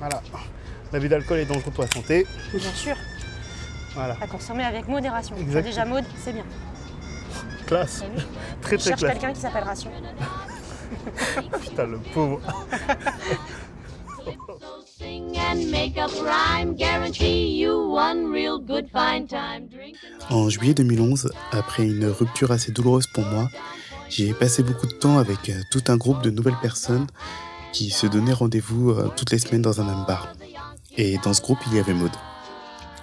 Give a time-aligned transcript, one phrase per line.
[0.00, 0.20] Voilà.
[0.92, 2.26] L'abus d'alcool est dangereux pour la santé.
[2.52, 2.96] Bien sûr,
[3.94, 4.16] Voilà.
[4.20, 5.36] à consommer avec modération.
[5.36, 5.62] Enfin, Exact.
[5.62, 6.44] déjà mode, c'est bien.
[7.66, 8.02] Classe.
[8.02, 8.22] Vu
[8.62, 9.12] Très Je très cherche classe.
[9.12, 9.90] quelqu'un qui s'appelle Ration.
[11.62, 12.40] Putain, le pauvre.
[20.30, 23.48] En juillet 2011, après une rupture assez douloureuse pour moi,
[24.08, 27.06] j'ai passé beaucoup de temps avec euh, tout un groupe de nouvelles personnes
[27.72, 30.32] qui se donnaient rendez-vous euh, toutes les semaines dans un même bar.
[30.96, 32.10] Et dans ce groupe, il y avait Maud.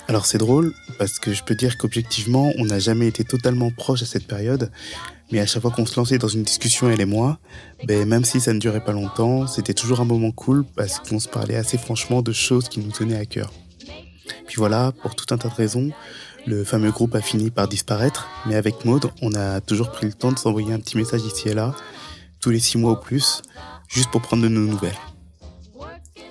[0.08, 4.03] Alors c'est drôle parce que je peux dire qu'objectivement, on n'a jamais été totalement proches
[4.03, 4.72] à cette période,
[5.31, 7.39] mais à chaque fois qu'on se lançait dans une discussion, elle et moi,
[7.84, 11.20] ben, même si ça ne durait pas longtemps, c'était toujours un moment cool parce qu'on
[11.20, 13.52] se parlait assez franchement de choses qui nous tenaient à cœur.
[14.45, 15.91] Puis voilà, pour tout un tas de raisons,
[16.45, 20.13] le fameux groupe a fini par disparaître, mais avec Maud, on a toujours pris le
[20.13, 21.75] temps de s'envoyer un petit message ici et là,
[22.39, 23.41] tous les six mois ou plus,
[23.88, 24.96] juste pour prendre de nos nouvelles.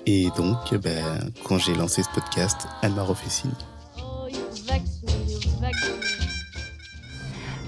[0.05, 3.51] Et donc, ben, quand j'ai lancé ce podcast, elle m'a refait signe.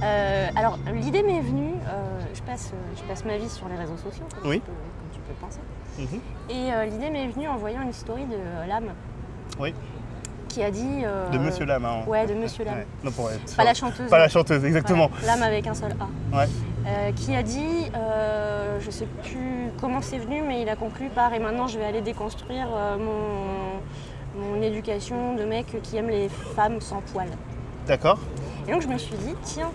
[0.01, 3.97] Euh, alors, l'idée m'est venue, euh, je, passe, je passe ma vie sur les réseaux
[3.97, 4.61] sociaux, comme, Oui.
[4.61, 5.59] tu, peux, comme tu peux le penser.
[5.97, 6.21] Mhm.
[6.49, 8.93] Et euh, l'idée m'est venue en voyant une story de Lame.
[9.59, 9.73] Oui.
[10.47, 11.01] Qui a dit.
[11.03, 11.83] euh, De Monsieur Lame.
[11.83, 12.03] Hein.
[12.07, 12.77] Ouais, de Monsieur Lame.
[12.77, 12.87] Ouais.
[13.03, 14.09] Non, pour être Pas la chanteuse.
[14.09, 15.09] Pas la chanteuse, exactement.
[15.19, 16.37] Voilà, Lame avec un seul A.
[16.37, 16.47] Ouais.
[16.89, 21.09] Euh, qui a dit, euh, je sais plus comment c'est venu, mais il a conclu
[21.09, 26.09] par et maintenant je vais aller déconstruire euh, mon, mon éducation de mec qui aime
[26.09, 27.29] les femmes sans poils.
[27.85, 28.17] D'accord.
[28.67, 29.71] Et donc je me suis dit, tiens,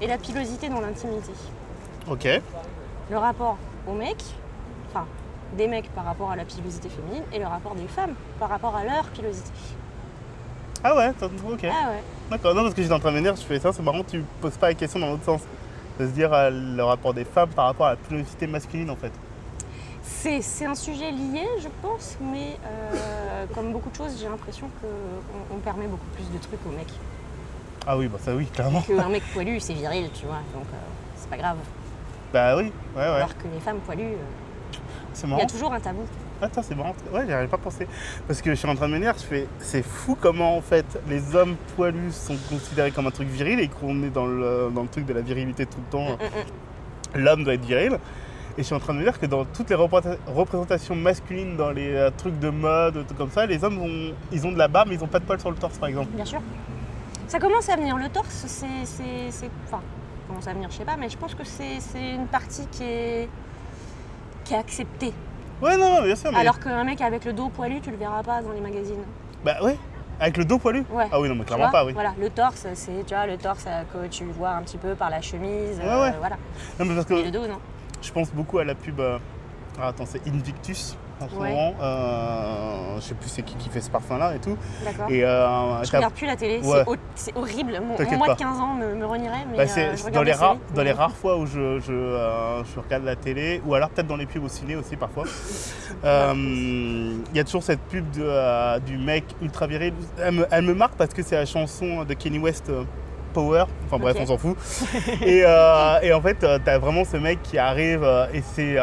[0.00, 1.32] et la pilosité dans l'intimité
[2.08, 2.26] Ok.
[3.10, 4.24] Le rapport aux mecs,
[4.88, 5.04] enfin
[5.58, 8.74] des mecs par rapport à la pilosité féminine, et le rapport des femmes par rapport
[8.74, 9.50] à leur pilosité.
[10.82, 11.64] Ah ouais, ok.
[11.64, 12.02] Ah ouais.
[12.30, 12.54] D'accord.
[12.54, 14.24] Non, parce que j'étais en train de me dire, je fais ça, c'est marrant, tu
[14.40, 15.42] poses pas la question dans l'autre sens.
[16.00, 18.96] De se dire euh, le rapport des femmes par rapport à la pilosité masculine en
[18.96, 19.12] fait.
[20.02, 24.70] C'est c'est un sujet lié, je pense, mais euh, comme beaucoup de choses, j'ai l'impression
[24.80, 26.94] qu'on on permet beaucoup plus de trucs aux mecs.
[27.86, 28.80] Ah oui, bah ça oui, clairement.
[28.80, 30.76] Qu'un mec poilu, c'est viril, tu vois, donc euh,
[31.16, 31.58] c'est pas grave.
[32.32, 33.02] Bah oui, ouais, ouais.
[33.02, 36.06] Alors que les femmes poilues, euh, il y a toujours un tabou.
[36.42, 36.94] Attends, c'est marrant.
[37.12, 37.86] Ouais, j'y avais pas pensé.
[38.26, 40.60] Parce que je suis en train de me dire, je fais, c'est fou comment en
[40.62, 44.70] fait les hommes poilus sont considérés comme un truc viril et qu'on est dans le,
[44.74, 46.18] dans le truc de la virilité tout le temps.
[47.14, 47.98] L'homme doit être viril.
[48.58, 51.56] Et je suis en train de me dire que dans toutes les représenta- représentations masculines,
[51.56, 54.58] dans les euh, trucs de mode, tout comme ça, les hommes ont, ils ont de
[54.58, 56.08] la barbe, mais ils ont pas de poils sur le torse, par exemple.
[56.14, 56.40] Bien sûr.
[57.28, 57.96] Ça commence à venir.
[57.96, 58.64] Le torse, c'est.
[59.66, 59.78] Enfin, ça
[60.28, 62.82] commence à venir, je sais pas, mais je pense que c'est c'est une partie qui
[62.82, 63.28] est.
[64.44, 65.12] qui est acceptée.
[65.60, 66.32] Ouais, non, non, bien sûr.
[66.32, 66.38] Mais...
[66.38, 69.02] Alors qu'un mec avec le dos poilu, tu le verras pas dans les magazines.
[69.44, 69.76] Bah ouais,
[70.18, 70.84] avec le dos poilu.
[70.90, 71.06] Ouais.
[71.12, 71.92] Ah oui, non, mais clairement vois pas, oui.
[71.92, 74.94] Voilà, le torse, c'est, tu vois, le torse euh, que tu vois un petit peu
[74.94, 76.14] par la chemise, Ouais, euh, ouais.
[76.18, 76.36] voilà.
[76.78, 77.58] Non, mais parce que Et le dos, non.
[78.02, 79.00] Je pense beaucoup à la pub.
[79.00, 79.18] euh,
[79.80, 81.48] ah, attends, c'est Invictus en ce Ouais.
[81.50, 81.74] moment.
[81.82, 84.56] Euh, je sais plus c'est qui qui fait ce parfum-là et tout.
[84.84, 85.06] D'accord.
[85.10, 86.82] Et euh, Je regarde plus la télé, Ouais.
[86.84, 87.80] c'est, ho- c'est horrible.
[87.80, 88.34] Mon, moi pas.
[88.34, 90.92] de 15 ans me, me renierait, mais bah, euh, je dans, les rares, dans les
[90.92, 94.44] rares fois où je, je, je regarde la télé, ou alors peut-être dans les pubs
[94.44, 95.24] au ciné aussi parfois,
[96.04, 99.92] il y a toujours cette pub de, du mec ultra viril.
[100.22, 102.70] Elle me, elle me marque parce que c'est la chanson de Kenny West.
[103.32, 104.56] Power, enfin bref, on s'en fout.
[105.24, 105.44] et,
[106.02, 108.04] et en fait, euh, t'as vraiment ce mec qui arrive
[108.34, 108.74] et c'est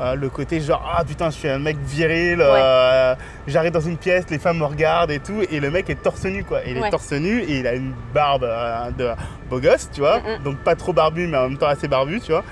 [0.00, 3.14] euh, le côté genre ah putain, je suis un mec viril, euh,
[3.46, 6.24] j'arrive dans une pièce, les femmes me regardent et tout, et le mec est torse
[6.24, 6.60] nu quoi.
[6.66, 9.10] Il est torse nu et il a une barbe euh, de
[9.50, 12.32] beau gosse, tu vois, donc pas trop barbu mais en même temps assez barbu, tu
[12.32, 12.44] vois.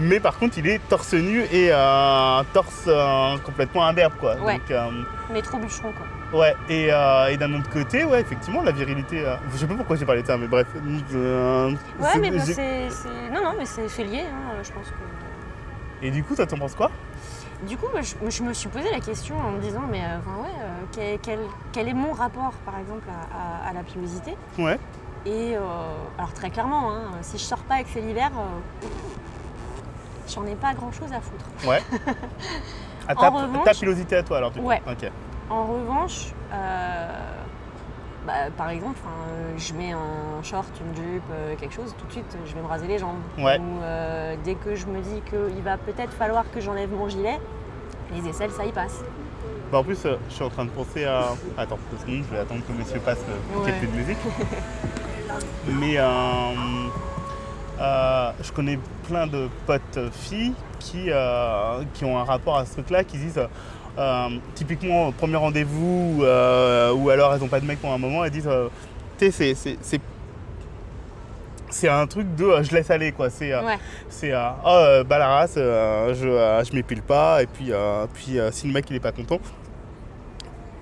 [0.00, 2.88] Mais par contre, il est torse nu et un torse
[3.44, 4.36] complètement imberbe quoi.
[4.36, 4.60] Ouais.
[4.68, 4.70] Donc,
[5.32, 6.40] Mais trop bûcheron, quoi.
[6.40, 9.20] Ouais, et, euh, et d'un autre côté, ouais, effectivement, la virilité.
[9.26, 10.66] euh, je sais pas pourquoi j'ai parlé de ça, mais bref.
[11.14, 12.54] euh, Ouais, c'est- mais bah, c'est,
[12.90, 14.92] c'est- Non, non, mais c'est, c'est lié, hein, je pense que.
[16.02, 16.90] Et du coup, toi, t'en penses quoi?
[17.66, 20.18] Du coup, moi, je, je me suis posé la question en me disant, mais euh,
[20.18, 23.82] enfin, ouais, euh, quel, quel- quel est mon rapport, par exemple, à, à- à la
[23.82, 24.78] pilosité Ouais.
[25.26, 25.60] Et euh,
[26.16, 28.86] alors très clairement, hein, si je sors pas avec l'hiver, euh,
[30.32, 31.44] j'en ai pas grand-chose à foutre.
[31.66, 31.82] Ouais.
[33.08, 34.80] À En ta, revanche- ta pilosité à toi, alors, du coup Ouais.
[34.88, 35.10] Ok.
[35.50, 37.08] En revanche, euh,
[38.28, 42.12] bah, par exemple, euh, je mets un short, une jupe, euh, quelque chose, tout de
[42.12, 43.22] suite, je vais me raser les jambes.
[43.38, 43.58] Ouais.
[43.58, 47.38] Ou euh, dès que je me dis qu'il va peut-être falloir que j'enlève mon gilet,
[48.14, 49.02] les aisselles, ça y passe.
[49.72, 51.28] Bah, en plus, euh, je suis en train de penser à.
[51.56, 53.72] Attends, deux secondes, je vais attendre que monsieur passe ait Ouais.
[53.78, 54.18] plus de musique.
[55.80, 55.94] Mais
[58.42, 58.78] je connais
[59.08, 61.08] plein de potes filles qui,
[61.94, 63.40] qui ont un rapport à ce truc-là, qui disent.
[63.98, 68.24] Euh, typiquement, premier rendez-vous, euh, ou alors elles n'ont pas de mec pour un moment,
[68.24, 68.68] elles disent euh,
[69.18, 70.00] Tu sais, c'est- c'est-
[71.88, 73.28] un truc de euh, je laisse aller quoi.
[73.30, 73.78] C'est euh, Ouais.
[74.08, 77.72] c'est euh, oh, bah la race, je, je m'épile pas et puis,
[78.14, 79.38] puis si le mec il est pas content,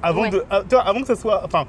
[0.03, 0.31] avant Ouais.
[0.31, 1.65] de, ah, avant que ça soit, enfin,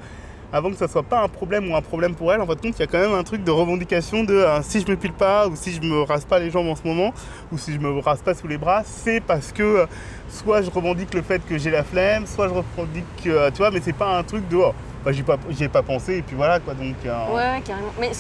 [0.54, 2.76] avant que ça soit pas un problème ou un problème pour elle, en fait, compte,
[2.78, 5.48] il y a quand même un truc de revendication de euh, si je m'épile pas
[5.48, 7.14] ou si je me rase pas les jambes en ce moment
[7.52, 9.86] ou si je me rase pas sous les bras, c'est parce que euh,
[10.30, 13.58] soit je revendique le fait que j'ai la flemme, soit je revendique que, euh, tu
[13.58, 14.74] vois, mais c'est pas un truc de oh,
[15.04, 16.74] bah, j'y ai pas, ai pas pensé et puis voilà quoi.
[16.74, 17.92] Donc, euh, Ouais, carrément.
[18.00, 18.12] Mais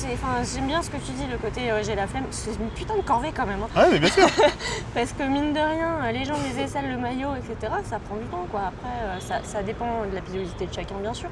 [0.53, 2.25] j'aime bien ce que tu dis, le côté j'ai la flemme.
[2.31, 3.59] C'est une putain de corvée quand même.
[3.63, 3.81] hein.
[3.81, 4.27] ouais, mais bien sûr.
[4.93, 8.25] Parce que mine de rien, les jambes, les aisselles, le maillot, etc., ça prend du
[8.25, 8.63] temps quoi.
[8.67, 11.29] Après, ça, ça dépend de la pilosité de chacun, bien sûr.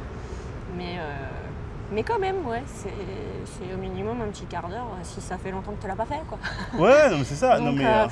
[0.78, 1.02] Mais, euh,
[1.92, 2.90] mais quand même, ouais, c'est,
[3.74, 6.22] au minimum un petit quart d'heure si ça fait longtemps que tu l'as pas fait
[6.28, 6.38] quoi.
[6.80, 7.60] Ouais, non mais c'est ça.
[7.60, 8.08] non mais, euh, euh,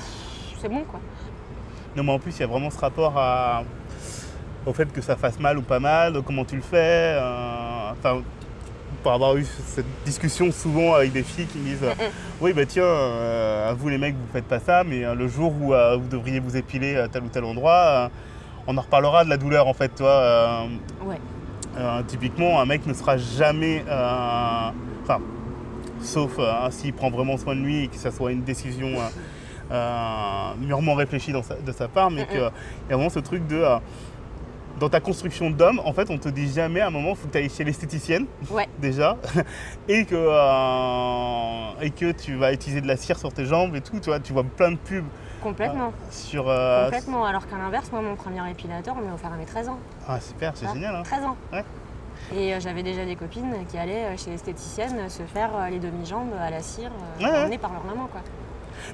[0.60, 1.00] c'est bon quoi.
[1.96, 3.62] Non, mais en plus, il y a vraiment ce rapport à-
[4.66, 7.16] au fait que ça fasse mal ou pas mal, comment tu le fais.
[7.18, 8.22] euh, Enfin,
[9.02, 11.92] pour avoir eu cette discussion souvent avec des filles qui me disent euh,
[12.40, 15.74] Oui, bah tiens, euh, vous les mecs, vous faites pas ça, mais le jour où
[15.74, 18.10] vous devriez vous épiler à tel ou tel endroit,
[18.66, 20.66] on en reparlera de la douleur en fait, toi.
[21.04, 21.20] Ouais.
[21.78, 23.84] Euh, typiquement, un mec ne sera jamais.
[23.88, 24.70] euh,
[25.02, 25.18] Enfin,
[26.00, 28.88] sauf euh, s'il prend vraiment soin de lui et que ça soit une décision
[30.60, 32.52] mûrement réfléchie dans sa- de sa part, mais qu'il y a
[32.96, 33.62] vraiment ce truc de.
[34.80, 37.28] dans ta construction d'homme, en fait, on te dit jamais à un moment, il faut
[37.28, 38.66] que tu ailles chez l'esthéticienne, Ouais.
[38.80, 39.16] déjà,
[39.88, 43.80] et que, euh, et que tu vas utiliser de la cire sur tes jambes et
[43.80, 43.98] tout.
[44.00, 45.04] Tu vois, tu vois plein de pubs
[45.44, 45.92] Complètement.
[46.10, 46.48] sur.
[46.48, 47.24] euh, Complètement.
[47.24, 49.78] Alors qu'à l'inverse, moi, mon premier épilateur, on me l'a offert à mes 13 ans.
[50.08, 50.96] Ah, super, c'est Ah, génial.
[50.96, 51.02] hein.
[51.04, 51.36] 13 ans.
[51.52, 51.64] Ouais.
[52.34, 55.68] Et euh, j'avais déjà des copines qui allaient euh, chez l'esthéticienne euh, se faire euh,
[55.68, 58.08] les demi-jambes à la cire, euh, Ouais, emmenées par leur maman.
[58.10, 58.20] Quoi.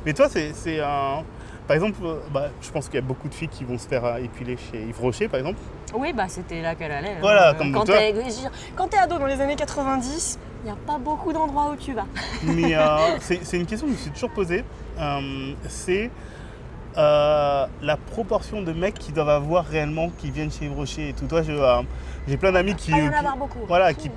[0.05, 1.23] Mais toi, c'est un.
[1.69, 3.87] Par exemple, euh, bah, je pense qu'il y a beaucoup de filles qui vont se
[3.87, 5.59] faire euh, épiler chez Yves Rocher, par exemple.
[5.95, 7.11] Oui, bah c'était là qu'elle allait.
[7.11, 7.19] hein.
[7.21, 7.97] Voilà, comme quand toi.
[7.97, 8.13] t'es,
[8.75, 11.93] quand t'es ado dans les années 90, il n'y a pas beaucoup d'endroits où tu
[11.93, 12.07] vas.
[12.43, 14.65] Mais euh, c'est c'est une question que je me suis toujours posée.
[14.99, 16.11] Euh, c'est
[16.99, 21.27] euh, la proportion de mecs qui doivent avoir réellement qui viennent chez Rocher et tout.
[21.27, 21.83] Toi, euh,
[22.27, 22.91] j'ai plein d'amis qui.
[22.91, 23.61] Pas y en qui- avoir beaucoup.
[23.69, 24.11] Voilà, qui,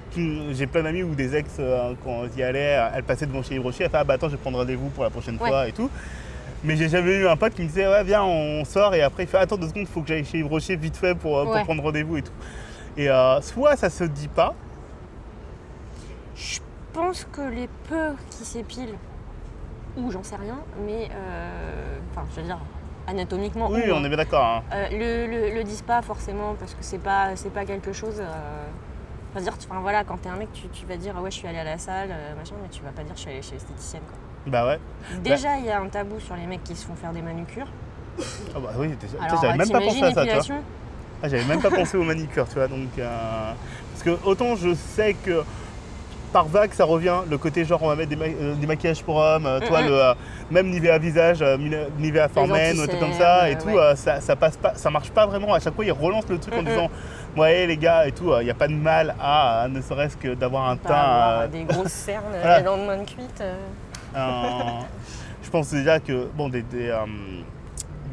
[0.54, 3.44] j'ai plein d'amis ou des ex, euh, quand ils y allaient, euh, elles passaient devant
[3.44, 5.48] chez Rocher, elles fait Ah bah attends, je vais prendre rendez-vous pour la prochaine Ouais.
[5.50, 5.90] fois et tout.
[6.64, 9.24] Mais j'ai jamais eu un pote qui me disait Ouais, viens, on sort, et après
[9.24, 11.44] il fait Attends deux secondes, il faut que j'aille chez Yves Rocher vite fait pour,
[11.44, 12.32] pour prendre rendez-vous et tout.
[12.98, 13.08] Et
[13.42, 14.54] soit ça se dit pas,
[16.36, 16.60] Je
[16.94, 18.96] pense que les peu qui s'épilent,
[19.98, 22.60] ou j'en sais rien, mais euh, enfin, je veux dire,
[23.08, 23.70] anatomiquement.
[23.70, 24.44] oui, ou, on est bien d'accord.
[24.46, 24.64] hein.
[24.74, 28.20] euh, le, le, le disent pas forcément parce que c'est pas, c'est pas quelque chose.
[28.20, 28.66] Euh,
[29.32, 31.32] enfin, dire, tu- enfin, voilà, quand t'es un mec, tu, tu vas dire ah ouais,
[31.32, 33.30] je suis allé à la salle, euh, machin, mais tu vas pas dire je suis
[33.30, 34.04] allé chez l'esthéticienne.
[34.08, 34.18] quoi.
[34.52, 34.80] Bah ouais.
[35.24, 37.68] Déjà, il y a un tabou sur les mecs qui se font faire des manicures.
[38.56, 38.90] Ah bah oui,
[39.22, 40.62] Alors, j'avais même pas pensé à ça, tu vois.
[41.24, 42.68] Ah, j'avais même pas pensé aux manicures, tu vois.
[42.68, 43.54] Donc, euh,
[43.92, 45.44] parce que autant je sais que
[46.34, 49.04] par vague ça revient, le côté genre on va mettre des, ma- euh, des maquillages
[49.04, 50.14] pour hommes, euh, toi Mm, le euh,
[50.52, 51.58] même Nivea visage, euh,
[52.00, 53.96] Nivea for men, ou un truc comme ça et tout, ouais.
[53.96, 55.54] ça, ça passe pas, ça marche pas vraiment.
[55.54, 56.90] À chaque fois ils relancent le truc en disant
[57.38, 60.34] ouais les gars et tout, il n'y a pas de mal à, ne serait-ce que
[60.34, 60.96] d'avoir un Pas teint.
[60.96, 62.60] avoir des grosses cernes, voilà.
[62.60, 63.44] des dents de cuite.
[65.44, 66.92] je pense déjà que bon des, des,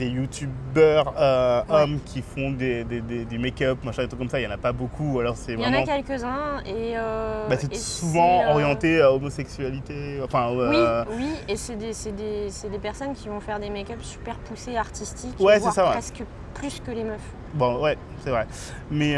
[0.00, 1.82] des youtubeurs euh, Ouais.
[1.82, 4.50] hommes qui font des, des- des- make-up, machin, des trucs comme ça, il y en
[4.50, 5.16] a pas beaucoup.
[5.16, 6.96] ou Alors c'est Il y en a quelques-uns et.
[6.96, 10.20] euh, bah, c'est souvent euh, orienté à homosexualité.
[10.24, 10.76] Enfin, Oui,
[11.16, 15.60] oui, et c'est des, personnes qui vont faire des make-up super poussés, artistiques, Ouais, c'est
[15.60, 15.90] voire ça, ouais.
[15.92, 16.22] presque
[16.54, 17.20] plus que les meufs.
[17.54, 18.46] bon, ouais, c'est vrai.
[18.90, 19.16] Mais,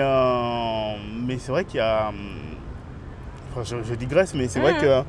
[1.27, 2.09] mais c'est vrai qu'il y a.
[2.09, 2.17] hum,
[3.53, 4.81] enfin, je, je digresse, mais c'est vrai Mhm.
[4.81, 5.03] que.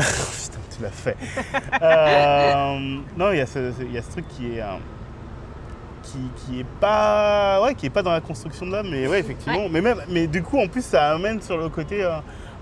[0.42, 1.16] Putain, tu l'as fait.
[1.82, 2.78] Euh,
[3.16, 4.62] non, il y, a ce- il y a ce truc qui est.
[4.62, 4.66] euh,
[6.02, 9.18] qui, qui est pas ouais qui est pas dans la construction de l'homme mais ouais
[9.20, 12.12] effectivement mais même mais du coup en plus ça amène sur le côté euh,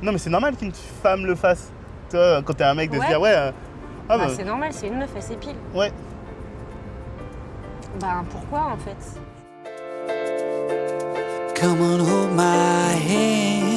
[0.02, 1.70] non mais c'est normal qu'une femme le fasse
[2.10, 3.52] toi quand t'es un mec de se dire ouais euh,
[4.08, 5.54] ah Bah, bah, c'est normal, c'est une meuf, elle s'épile.
[5.74, 5.92] ouais
[8.00, 9.20] Bah pourquoi en fait?
[11.60, 13.75] Come on, hold my hand.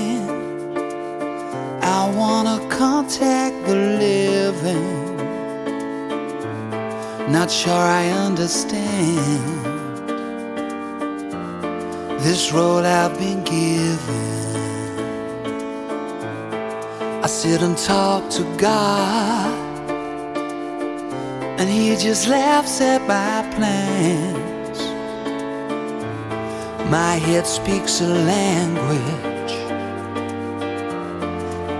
[1.92, 5.18] I wanna contact the living.
[7.32, 9.66] Not sure I understand
[12.24, 14.28] this road I've been given.
[17.24, 19.52] I sit and talk to God,
[21.60, 24.80] and He just laughs at my plans.
[26.92, 29.39] My head speaks a language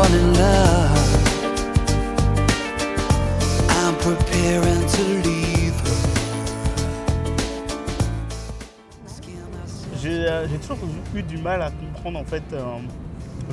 [0.00, 0.98] Before I fall in love,
[3.68, 5.96] I'm preparing to leave her.
[10.00, 10.78] J'ai euh, j'ai toujours
[11.14, 12.62] eu du mal à comprendre en fait euh,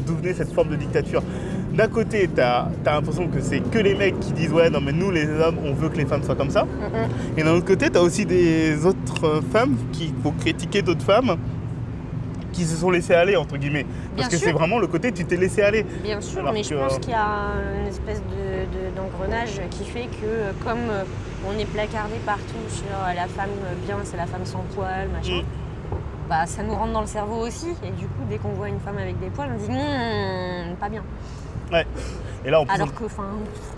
[0.06, 1.22] d'où venait cette forme de dictature.
[1.74, 4.94] D'un côté, t'as as, l'impression que c'est que les mecs qui disent ouais non mais
[4.94, 6.66] nous les hommes on veut que les femmes soient comme ça.
[7.36, 11.36] Et d'un autre côté, t'as aussi des autres euh, femmes qui vont critiquer d'autres femmes
[12.58, 13.84] qui se sont laissées aller entre guillemets.
[14.16, 14.48] Parce Bien que sûr.
[14.48, 15.84] c'est vraiment le côté tu t'es laissé aller.
[16.02, 19.86] Bien sûr, Alors mais je pense qu'il y a une espèce de- de- d'engrenage qui
[19.86, 21.04] fait que euh, comme euh,
[21.48, 23.52] on est placardé partout sur euh, la femme
[23.86, 25.98] bien, c'est la femme sans poils, machin, Mm.
[26.30, 27.70] bah ça nous rentre dans le cerveau aussi.
[27.84, 30.90] Et du coup, dès qu'on voit une femme avec des poils, on dit Hmm, pas
[30.90, 31.04] bien.
[31.72, 31.86] Ouais.
[32.44, 33.04] Et là, plus, Alors que,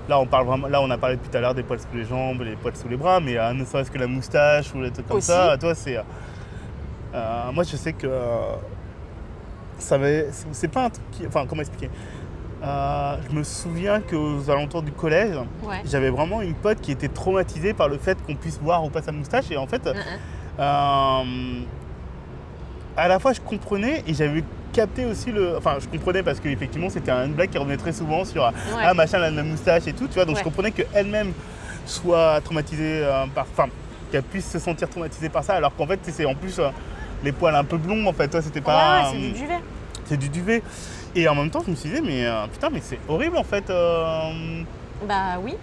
[0.07, 0.67] Là, on parle vraiment.
[0.67, 2.87] Là, on a parlé tout à l'heure des poils sous les jambes, les poils sous
[2.87, 5.27] les bras, mais euh, ne serait-ce que la moustache ou les trucs comme Aussi.
[5.27, 5.97] ça, toi, c'est.
[7.13, 8.07] Euh, moi, je sais que.
[8.07, 8.53] euh,
[9.77, 10.07] ça va.
[10.51, 11.25] C'est pas un truc qui.
[11.27, 11.89] Enfin, comment expliquer?
[12.63, 15.81] Euh, Je me souviens qu'aux alentours du collège, ouais.
[15.85, 19.01] j'avais vraiment une pote qui était traumatisée par le fait qu'on puisse voir ou pas
[19.01, 19.87] sa moustache, et en fait.
[20.59, 21.61] Euh,
[22.97, 25.55] à la fois je comprenais et j'avais capté aussi le.
[25.57, 28.43] Enfin, je comprenais parce qu'effectivement c'était une blague qui revenait très souvent sur
[28.77, 30.25] ah machin, la, la moustache et tout, tu vois.
[30.25, 30.41] Donc Ouais.
[30.41, 31.31] je comprenais qu'elle-même
[31.85, 33.45] soit traumatisée euh, par.
[33.51, 33.69] Enfin,
[34.11, 36.59] qu'elle puisse se sentir traumatisée par ça, alors qu'en fait c'est en plus
[37.23, 38.27] les poils un peu blonds en fait.
[38.27, 39.01] Toi c'était pas.
[39.03, 39.59] ouais, c'est du duvet.
[40.05, 40.63] c'est du duvet.
[41.15, 43.43] Et en même temps je me suis dit, mais euh, putain, mais c'est horrible en
[43.43, 43.69] fait.
[43.69, 44.61] euh,
[45.07, 45.55] Bah oui.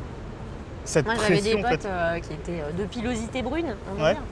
[0.84, 1.88] cette Moi, j'avais des en potes fait.
[1.88, 4.12] euh, qui étaient euh, de pilosité brune, on va Ouais.
[4.14, 4.22] dire.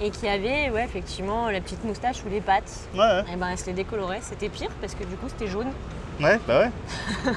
[0.00, 2.88] Et qui avaient, ouais, effectivement, la petite moustache ou les pattes.
[2.94, 4.18] Ouais, ouais, Et ben, elles se les décoloraient.
[4.20, 5.68] C'était pire parce que du coup, c'était jaune.
[6.20, 6.70] ouais, bah ouais.
[7.24, 7.34] Donc,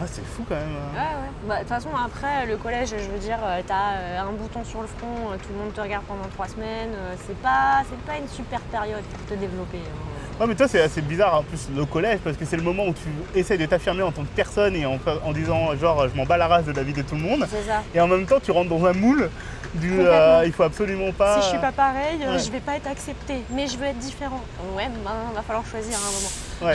[0.00, 0.68] Ouais, c'est fou quand même.
[0.68, 0.92] euh.
[0.94, 1.30] Ouais, ouais.
[1.48, 4.64] Bah, De toute façon, après, le collège, je veux dire, euh, t'as euh, un bouton
[4.64, 6.90] sur le front, euh, tout le monde te regarde pendant trois semaines.
[7.26, 9.78] C'est pas, pas une super période pour te développer.
[9.78, 10.40] hein.
[10.40, 12.84] Ouais, mais toi, c'est assez bizarre en plus le collège parce que c'est le moment
[12.86, 16.14] où tu essayes de t'affirmer en tant que personne et en, en disant genre je
[16.14, 17.44] m'en bats la race de la vie de tout le monde.
[17.50, 17.82] C'est ça.
[17.92, 19.30] Et en même temps, tu rentres dans un moule
[19.74, 21.38] du euh, il faut absolument pas.
[21.40, 22.38] Si je suis pas pareil, ouais.
[22.38, 23.42] je vais pas être acceptée.
[23.50, 24.40] Mais je veux être différent.
[24.76, 26.30] Ouais, ben, va falloir choisir à un moment.
[26.62, 26.74] Ouais.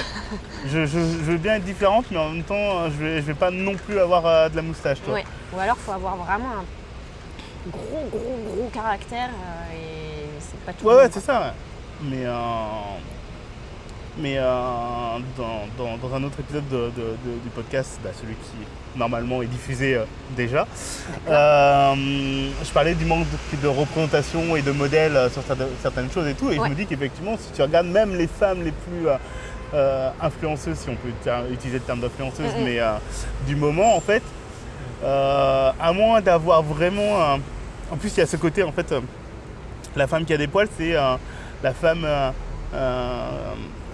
[0.65, 3.33] je, je- je veux bien être différente, mais en même temps, je vais, je vais
[3.33, 4.99] pas non plus avoir euh, de la moustache.
[5.03, 5.15] Toi.
[5.15, 5.23] Ouais.
[5.55, 9.29] Ou alors, faut avoir vraiment un gros, gros, gros caractère.
[9.29, 10.85] euh, et c'est pas tout.
[10.85, 11.39] Ouais, ouais, c'est ça.
[11.41, 11.53] ouais.
[12.09, 12.33] Mais, euh,
[14.17, 14.43] mais euh,
[15.37, 19.41] dans, dans- dans un autre épisode de- de- de- du podcast, bah, celui qui normalement
[19.41, 19.99] est diffusé
[20.37, 20.67] déjà,
[21.27, 23.25] je parlais du manque
[23.61, 26.51] de, représentation et de modèles sur certaines, certaines choses et tout.
[26.51, 26.65] Et Ouais.
[26.67, 29.07] je me dis qu'effectivement, si tu regardes même les femmes les plus
[29.73, 31.09] euh, influenceuses, si on peut
[31.51, 32.93] utiliser le terme d'influenceuse, mais euh,
[33.47, 34.21] du moment, en fait,
[35.03, 37.21] euh, à moins d'avoir vraiment.
[37.21, 37.39] un-
[37.91, 38.93] En plus, il y a ce côté, en fait,
[39.95, 42.07] la femme qui a des poils, c'est la femme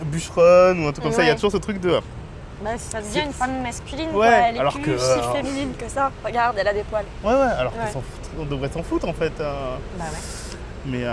[0.05, 1.23] bûcheronne ou un truc comme ça.
[1.23, 1.99] Il y a toujours ce truc de.
[2.63, 4.09] Bah, ça devient une femme masculine.
[4.09, 4.27] Ouais, quoi.
[4.27, 6.11] Elle est alors plus que, si féminine que ça.
[6.25, 7.05] Regarde, elle a des poils.
[7.23, 7.91] Ouais, ouais, alors Ouais.
[7.91, 8.03] fout-
[8.39, 9.31] on devrait s'en foutre en fait.
[9.37, 10.57] Bah ouais.
[10.85, 11.05] mais.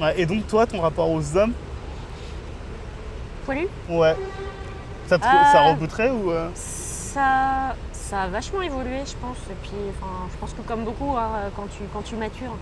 [0.00, 1.52] ouais, et donc, toi, ton rapport aux hommes,
[3.44, 4.16] Poilu ouais.
[5.08, 6.30] Ça, te- Euh, ça rebouterait ou.
[6.30, 9.36] euh, Ça, ça a vachement évolué, je pense.
[9.50, 12.56] Et puis, enfin, je pense que comme beaucoup, hein, quand, tu, quand tu matures,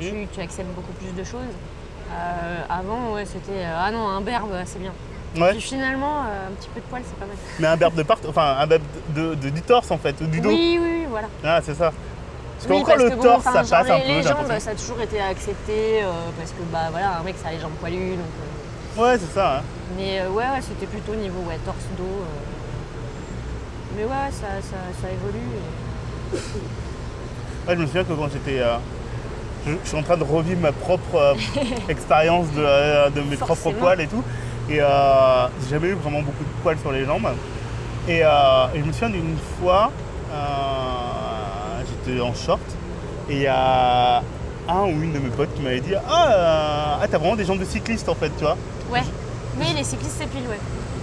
[0.00, 1.52] tu, tu acceptes beaucoup plus de choses.
[2.12, 4.92] Euh, avant, ouais, c'était euh, ah non, un berbe, c'est bien.
[5.36, 7.36] Ouais, Puis finalement, euh, un petit peu de poil, c'est pas mal.
[7.58, 8.82] mais un berbe de part, enfin un berbe
[9.14, 10.48] de, de- du torse en fait, ou du dos.
[10.48, 11.26] Oui, oui, voilà.
[11.44, 11.92] Ah, c'est ça.
[12.58, 14.08] Parce Oui, qu'encore le que bon, torse, enfin, ça genre, passe un les, peu.
[14.08, 14.64] les j'ai jambes, l'impression.
[14.64, 17.58] ça a toujours été accepté euh, parce que bah voilà, un mec ça a les
[17.58, 18.12] jambes poilues.
[18.12, 18.55] Donc, euh,
[18.96, 19.58] Ouais, c'est ça.
[19.58, 19.62] hein.
[19.96, 22.02] Mais euh, ouais, ouais, c'était plutôt niveau ouais, torse, dos.
[22.04, 23.56] euh.
[23.96, 25.38] Mais ouais, ça, ça, ça évolue.
[26.34, 26.36] et-
[27.68, 28.60] Ouais, je me souviens que quand j'étais.
[28.60, 28.76] euh,
[29.66, 31.36] je, je suis en train de revivre ma propre
[31.88, 34.22] expérience de, de mes propres poils et tout.
[34.68, 37.28] Et j'ai jamais eu vraiment beaucoup de poils sur les jambes.
[38.08, 38.24] Et, et
[38.76, 39.90] je me souviens d'une fois,
[41.86, 42.60] j'étais en short
[43.28, 44.22] et il y a
[44.68, 47.58] un ou une de mes potes qui m'avait dit Ah, ah, t'as vraiment des jambes
[47.58, 48.56] de cycliste en fait, tu vois.
[48.92, 49.02] Ouais.
[49.58, 50.58] Oui, les cyclistes s'épilent, ouais.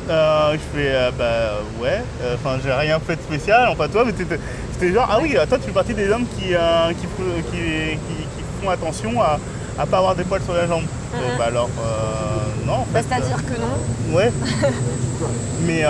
[0.10, 4.04] Euh, je fais euh, bah ouais, Euh, enfin j'ai rien fait de spécial, enfin toi,
[4.06, 7.08] mais c'était genre ah oui, euh, toi tu fais partie des hommes qui, euh, qui,
[7.52, 9.40] qui, qui- font attention à,
[9.80, 10.84] à pas avoir des poils sur la jambe.
[11.13, 11.38] Mhm.
[11.38, 13.00] bah alors euh, non en Bah.
[13.02, 14.16] C'est-à-dire que non.
[14.18, 14.32] ouais.
[15.66, 15.90] mais euh,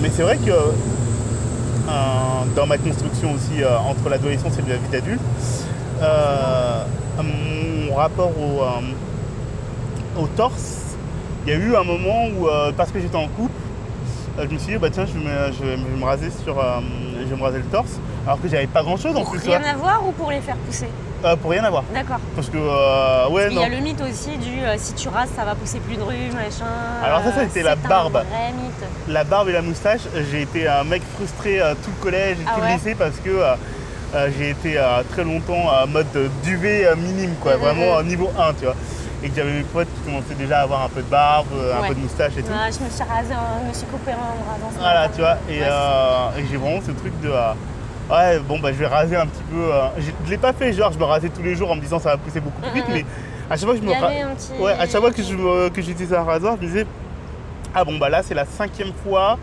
[0.00, 0.52] mais c'est vrai que
[2.54, 5.20] dans ma construction aussi entre l'adolescence et la vie d'adulte,
[7.22, 8.62] mon rapport au,
[10.18, 10.94] au torse,
[11.46, 13.52] il y a eu un moment où, euh, parce que j'étais en couple,
[14.38, 16.58] euh, je me suis dit, bah tiens, je vais me, je vais me raser sur,
[16.58, 16.80] euh,
[17.20, 19.40] je vais me raser le torse, alors que j'avais pas grand chose en Pour plus,
[19.40, 19.68] tu rien vois.
[19.70, 20.88] avoir ou pour les faire pousser?
[21.24, 21.82] Euh, pour rien avoir.
[21.94, 22.18] D'accord.
[22.34, 25.44] Parce que, euh, ouais, Il y a le mythe aussi du si tu rases, ça
[25.44, 26.66] va pousser plus de rue, machin.
[27.02, 28.16] Alors ça, ça, c'était la barbe.
[28.16, 28.84] un vrai mythe.
[29.08, 32.52] La barbe et la moustache, j'ai été un mec frustré tout le collège et Ah
[32.54, 33.30] tout ouais le lycée parce que
[34.38, 34.78] j'ai été
[35.10, 36.06] très longtemps en mode
[36.44, 38.74] duvet minime, quoi, vraiment niveau 1, tu vois.
[39.22, 41.74] Et que j'avais mes potes qui commençaient déjà à avoir un peu de barbe, euh,
[41.76, 41.88] un Ouais.
[41.88, 42.48] peu de moustache et tout.
[42.52, 45.36] Je me suis rasé, je me suis coupé un bras dans ce Voilà, tu vois.
[45.48, 47.30] Et, Ouais, euh, et j'ai vraiment ce truc de.
[47.30, 47.52] euh,
[48.10, 49.72] ouais, bon, bah je vais raser un petit peu.
[49.72, 49.86] euh,
[50.24, 52.10] je l'ai pas fait, genre, je me rasais tous les jours en me disant ça
[52.10, 53.04] va pousser beaucoup plus vite, mais
[53.50, 54.52] à chaque fois que je me ra- petit.
[54.62, 56.86] Ouais, à chaque fois que je que j'utilisais un rasoir, je me disais
[57.74, 59.38] Ah bon, bah là, c'est la cinquième fois.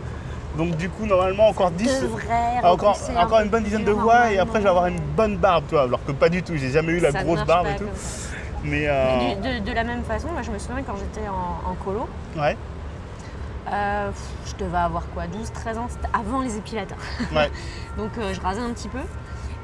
[0.56, 2.02] Donc, du coup, normalement, encore 10.
[2.02, 2.22] devrait
[2.62, 5.36] Ah, encore, encore une bonne dizaine de fois et après je vais avoir une bonne
[5.36, 5.82] barbe, tu vois.
[5.82, 7.88] Alors que pas du tout, j'ai jamais eu la Ça ne grosse barbe et tout.
[8.64, 11.70] Mais euh, Mais de, de la même façon, moi je me souviens quand j'étais en,
[11.70, 12.56] en colo, ouais,
[13.70, 14.10] euh,
[14.46, 16.98] je devais avoir quoi, 12-13 ans, c'était avant les épilateurs.
[17.34, 17.50] ouais,
[17.96, 18.98] Donc euh, je rasais un petit peu.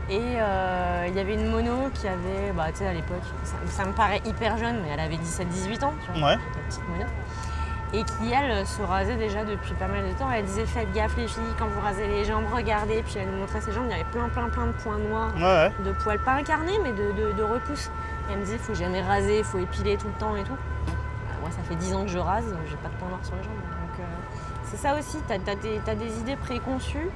[0.08, 3.54] Et euh, il y avait une mono qui avait, bah tu sais à l'époque, ça,
[3.68, 6.36] ça me paraît hyper jeune, mais elle avait 17-18 ans, tu vois, ouais.
[6.36, 7.04] la petite mono.
[7.92, 10.30] Et qui elle se rasait déjà depuis pas mal de temps.
[10.32, 13.02] Elle disait faites gaffe les filles quand vous rasez les jambes, regardez.
[13.02, 15.32] Puis elle nous montrait ses jambes, il y avait plein plein plein de points noirs,
[15.36, 17.90] Ouais, de poils pas incarnés mais de, de, de repousses.
[18.30, 20.52] Elle me disait faut jamais raser, faut épiler tout le temps et tout.
[20.52, 23.34] Euh, moi ça fait 10 ans que je rase, j'ai pas de points noirs sur
[23.36, 23.52] les jambes.
[23.54, 24.04] Donc euh,
[24.64, 27.08] c'est ça aussi, t'as as, des, idées préconçues.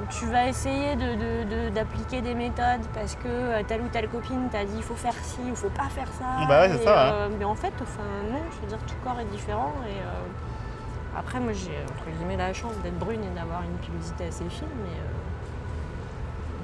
[0.00, 3.88] où Tu vas essayer de- de- de- d'appliquer des méthodes parce que euh, telle ou
[3.88, 6.46] telle copine t'a dit il faut faire ci ou faut pas faire ça.
[6.48, 9.20] Bah ouais, c'est ça, euh, Mais en fait, enfin, non, je veux dire, tout corps
[9.20, 9.72] est différent.
[9.86, 14.26] Et euh, après, moi j'ai entre guillemets la chance d'être brune et d'avoir une pilosité
[14.28, 14.66] assez fine.
[14.84, 14.98] Mais,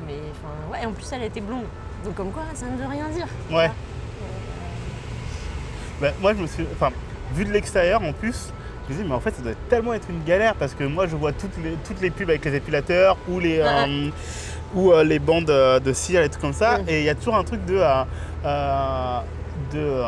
[0.06, 1.66] mais enfin, ouais, en plus elle était blonde.
[2.04, 3.26] Donc comme quoi, ça ne veut rien dire.
[3.50, 3.70] Ouais.
[6.00, 6.66] Bah, moi, je me suis.
[6.72, 6.90] Enfin,
[7.34, 8.52] vu de l'extérieur en plus,
[8.88, 11.06] je me dis, mais en fait, ça doit tellement être une galère parce que moi,
[11.06, 14.10] je vois toutes les, toutes les pubs avec les épilateurs ou les, euh,
[14.74, 16.78] ou, euh, les bandes euh, de cire et tout comme ça.
[16.78, 16.88] Mm.
[16.88, 17.78] Et il y a toujours un truc de.
[18.44, 19.20] euh,
[19.72, 20.02] de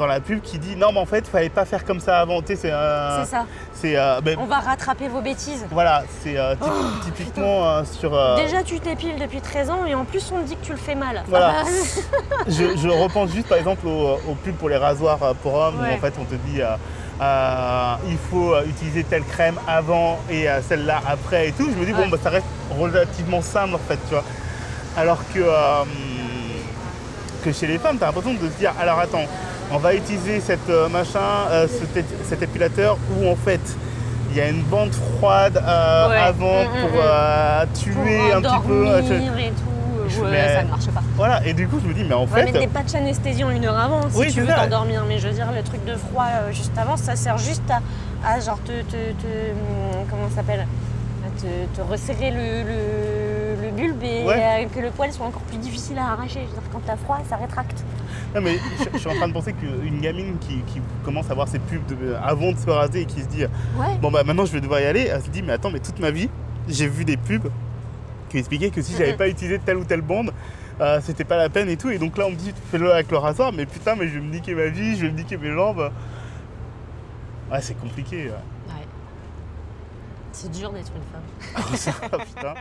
[0.00, 2.40] dans la pub qui dit non mais en fait fallait pas faire comme ça avant
[2.40, 3.44] tu sais c'est euh, C'est ça.
[3.74, 5.66] c'est euh, ben, On va rattraper vos bêtises.
[5.70, 9.94] voilà c'est euh, typ- Oh, typiquement euh, sur Déjà, tu t'épiles depuis 13 ans et
[9.94, 11.22] en plus, on te dit que tu le fais mal.
[11.28, 11.62] Voilà.
[12.48, 15.90] je, je repense juste par exemple aux, aux pubs pour les rasoirs pour hommes Ouais.
[15.92, 16.60] où en fait on te dit
[18.08, 21.68] il faut utiliser telle crème avant et celle-là après et tout.
[21.70, 22.04] Je me dis Ouais.
[22.04, 22.46] bon bah ça reste
[22.78, 24.24] relativement simple en fait tu vois.
[24.96, 25.40] Alors que,
[27.44, 29.26] que chez les femmes t'as l'impression de se dire alors attends
[29.72, 31.66] on va utiliser cette euh, machin, euh,
[32.28, 33.60] cet, épilateur où en fait
[34.30, 36.16] il y a une bande froide euh, Ouais.
[36.16, 37.66] avant Mm, mm, pour mm.
[37.66, 38.86] Pour tuer un petit peu.
[38.86, 40.08] endormir et tout.
[40.08, 41.02] je Ouais, mets- ça ne marche pas.
[41.16, 42.44] Voilà, et du coup je me dis mais en On va fait.
[42.46, 45.04] mettre des patchs anesthésiants une heure avant si tu veux t'endormir.
[45.08, 47.80] Mais je veux dire, le truc de froid juste avant, ça sert juste à,
[48.28, 50.66] à genre te, te, te- hum, comment ça s'appelle
[51.24, 54.68] À te, te resserrer le, le, le bulbe et Ouais.
[54.74, 56.40] que le poil soit encore plus difficile à arracher.
[56.42, 57.84] Je veux dire, quand t'as froid, ça rétracte.
[58.34, 61.34] Non mais je, je suis en train de penser qu'une gamine qui, qui commence à
[61.34, 63.96] voir ses pubs de- avant de se raser et qui se dit Ouais.
[64.00, 65.98] bon bah maintenant je vais devoir y aller, elle se dit mais attends mais toute
[65.98, 66.28] ma vie
[66.68, 67.48] j'ai vu des pubs
[68.28, 70.32] qui expliquaient que si j'avais pas utilisé telle ou telle bande
[70.80, 73.10] euh, c'était pas la peine et tout et donc là on me dit fais-le avec
[73.10, 75.36] le rasoir mais putain mais je vais me niquer ma vie, je vais me niquer
[75.36, 75.90] mes jambes.
[77.50, 78.26] Ouais c'est compliqué.
[78.26, 78.30] ouais.
[78.68, 78.86] Ouais.
[80.32, 81.76] C'est dur d'être une femme.
[81.76, 82.54] Ça, putain.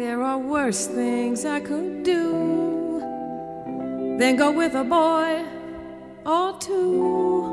[0.00, 3.00] There are worse things I could do
[4.18, 5.44] than go with a boy
[6.24, 7.44] or two.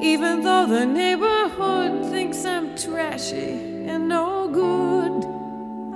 [0.00, 3.58] Even though the neighborhood thinks I'm trashy
[3.90, 5.24] and no good,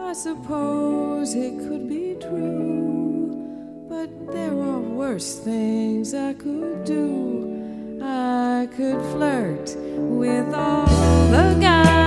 [0.03, 3.87] I suppose it could be true.
[3.89, 8.01] But there are worse things I could do.
[8.03, 10.89] I could flirt with all
[11.31, 11.98] the guys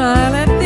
[0.00, 0.59] smile at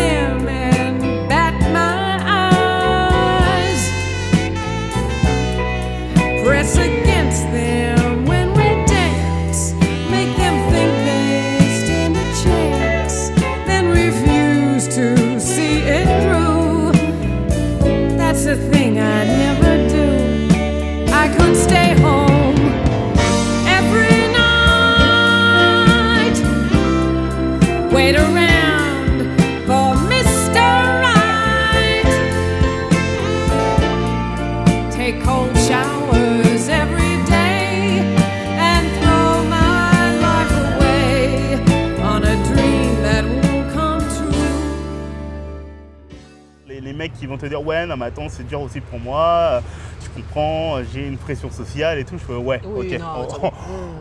[47.24, 49.60] qui vont te dire ouais non mais attends c'est dur aussi pour moi, euh,
[50.02, 52.18] tu comprends, euh, j'ai une pression sociale et tout.
[52.18, 53.52] Je fais ouais Oui, ok, non,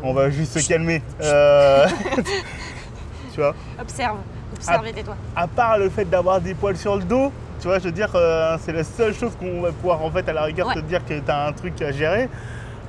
[0.04, 1.02] on, va juste se calmer.
[1.22, 1.88] Euh,
[3.34, 4.18] tu vois Observe,
[4.54, 5.16] observe et tais-toi.
[5.38, 7.32] à part le fait d'avoir des poils sur le dos,
[7.62, 10.28] tu vois, je veux dire, euh, c'est la seule chose qu'on va pouvoir, en fait,
[10.28, 10.74] à la rigueur, Ouais.
[10.76, 12.28] te dire que t'as un truc à gérer.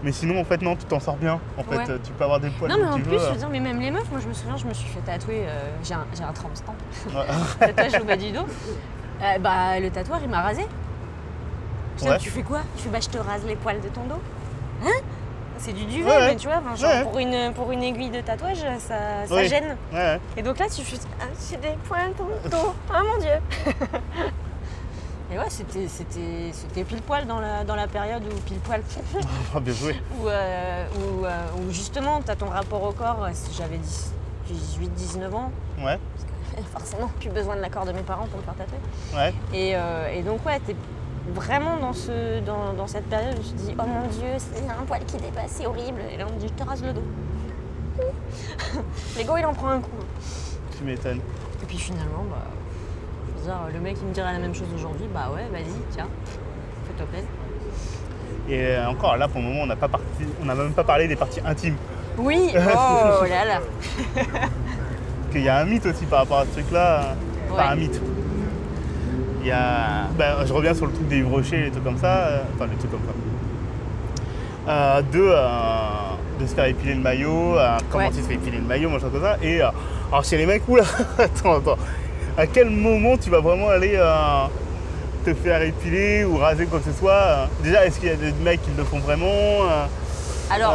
[0.02, 1.38] Mais sinon, en fait, non, tu t'en sors bien.
[1.56, 1.98] En fait, Ouais.
[2.02, 3.18] tu peux avoir des poils Non, mais en tu plus, veux.
[3.20, 5.00] je veux dire, mais même les meufs, moi je me souviens, je me suis fait
[5.00, 6.74] tatouer, euh, j'ai un, j'ai un tramp stamp,
[7.60, 8.46] tatouage au bas du dos.
[9.22, 10.62] Euh, bah, le tatoueur, il m'a rasé.
[12.02, 12.18] Ouais.
[12.18, 12.60] tu fais quoi?
[12.76, 14.20] Je fais, bah, je te rase les poils de ton dos.
[14.84, 14.88] Hein?
[15.58, 16.26] C'est du duvet, Ouais, ouais.
[16.30, 17.02] mais tu vois, enfin, genre, Ouais.
[17.04, 19.48] pour, une, pour une aiguille de tatouage, ça, ça Oui.
[19.48, 19.76] gêne.
[19.92, 20.20] Ouais, ouais.
[20.36, 22.74] Et donc là, tu fais, ah, j'ai des poils dans le dos.
[22.92, 23.30] Ah mon dieu
[25.32, 28.82] Et ouais, c'était, c'était, c'était pile poil dans la, dans la période où pile poil.
[29.54, 29.96] Oh, bien joué.
[30.20, 33.78] où, euh, où, euh, où justement, tu as ton rapport au corps, j'avais
[34.50, 35.50] 18-19 ans,
[35.82, 35.98] Ouais,
[36.72, 38.78] forcément, plus besoin de l'accord de mes parents pour me faire tatouer.
[39.14, 39.34] ouais.
[39.52, 40.76] Et, euh, et donc, ouais, t'es
[41.32, 44.68] vraiment dans, ce, dans, dans cette période, je me suis dit, oh mon dieu, c'est
[44.68, 46.00] un poil qui dépasse, c'est horrible.
[46.12, 47.04] Et là, on me dit, je te rase le dos.
[49.16, 49.90] L'ego, il en prend un coup.
[50.76, 51.20] Tu m'étonnes.
[51.62, 52.44] Et puis finalement, bah,
[53.26, 55.72] je veux dire, le mec, il me dirait la même chose aujourd'hui, bah ouais, vas-y,
[55.90, 56.08] tiens,
[56.86, 57.28] fais-toi plaisir.
[58.48, 60.04] Et euh, encore, là, pour le moment, on n'a pas parti,
[60.42, 61.76] on n'a même pas parlé des parties intimes.
[62.18, 63.60] Oui, oh là là.
[65.34, 67.16] Qu'il y a un mythe aussi par rapport à ce truc-là.
[67.50, 68.00] Enfin, un mythe.
[69.40, 70.06] Il y a.
[70.16, 72.06] ben, je reviens sur le truc des rochers, les trucs comme ça.
[72.28, 74.70] euh, Enfin, les trucs comme ça.
[74.70, 78.10] Euh, de, euh, de se faire épiler le maillot, euh, comment Ouais.
[78.14, 79.36] tu te fais épiler le maillot, machin comme ça.
[79.42, 80.84] Et alors chez les mecs, oula,
[81.18, 81.78] attends, attends.
[82.38, 83.98] À quel moment tu vas vraiment aller
[85.24, 88.32] te faire épiler ou raser quoi que ce soit Déjà, est-ce qu'il y a des
[88.42, 89.62] mecs qui le font vraiment
[90.50, 90.74] Alors,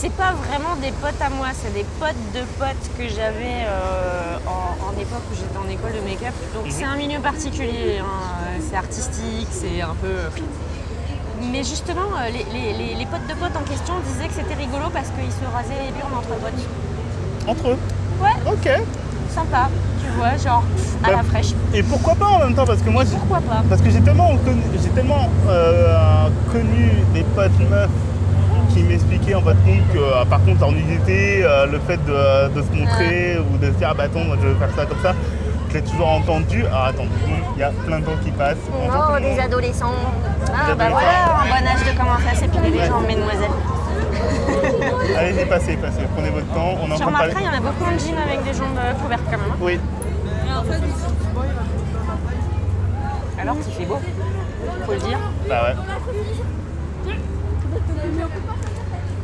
[0.00, 4.36] C'est pas vraiment des potes à moi, c'est des potes de potes que j'avais euh,
[4.46, 6.32] en, en époque où j'étais en école de make-up.
[6.54, 6.70] Donc Mhm.
[6.70, 10.16] c'est un milieu particulier, hein, euh, c'est artistique, c'est un peu.
[11.52, 14.54] Mais justement, euh, les, les- les- les potes de potes en question disaient que c'était
[14.54, 16.64] rigolo parce qu'ils se rasaient les burnes entre potes.
[17.46, 17.78] Entre eux
[18.22, 18.36] Ouais.
[18.46, 18.66] Ok.
[19.34, 19.68] Sympa,
[20.02, 20.64] tu vois, genre
[21.04, 21.52] à Bah, la fraîche.
[21.74, 23.62] Et pourquoi pas en même temps Parce que moi, Pourquoi pas?
[23.68, 24.30] Parce que j'ai tellement,
[24.82, 27.88] j'ai tellement euh, connu des potes meufs
[28.74, 32.48] qui m'expliquaient en fait compte que euh, par contre en nudité, euh, le fait de,
[32.54, 34.86] de se montrer ou de se dire ah bah attends moi je vais faire ça
[34.86, 35.14] comme ça,
[35.68, 36.64] je l'ai toujours entendu.
[36.66, 37.06] Alors attends,
[37.56, 38.56] il y a plein de gens qui passent.
[38.72, 39.92] Oh, des adolescents.
[40.46, 40.90] Ah, Des bah adolescents.
[40.90, 43.58] voilà, un bon âge de commencer à s'épiler les jambes, mesdemoiselles.
[45.18, 46.74] Allez-y, passez, passez, prenez votre temps.
[46.80, 47.04] On en parler.
[47.04, 49.50] remarqueras, il y en a beaucoup de jeans avec des jambes euh, couvertes quand même.
[49.50, 49.56] hein.
[49.60, 49.80] Oui,
[53.40, 53.98] Alors qu'il fait beau,
[54.84, 55.18] faut le dire.
[55.48, 55.74] bah ouais.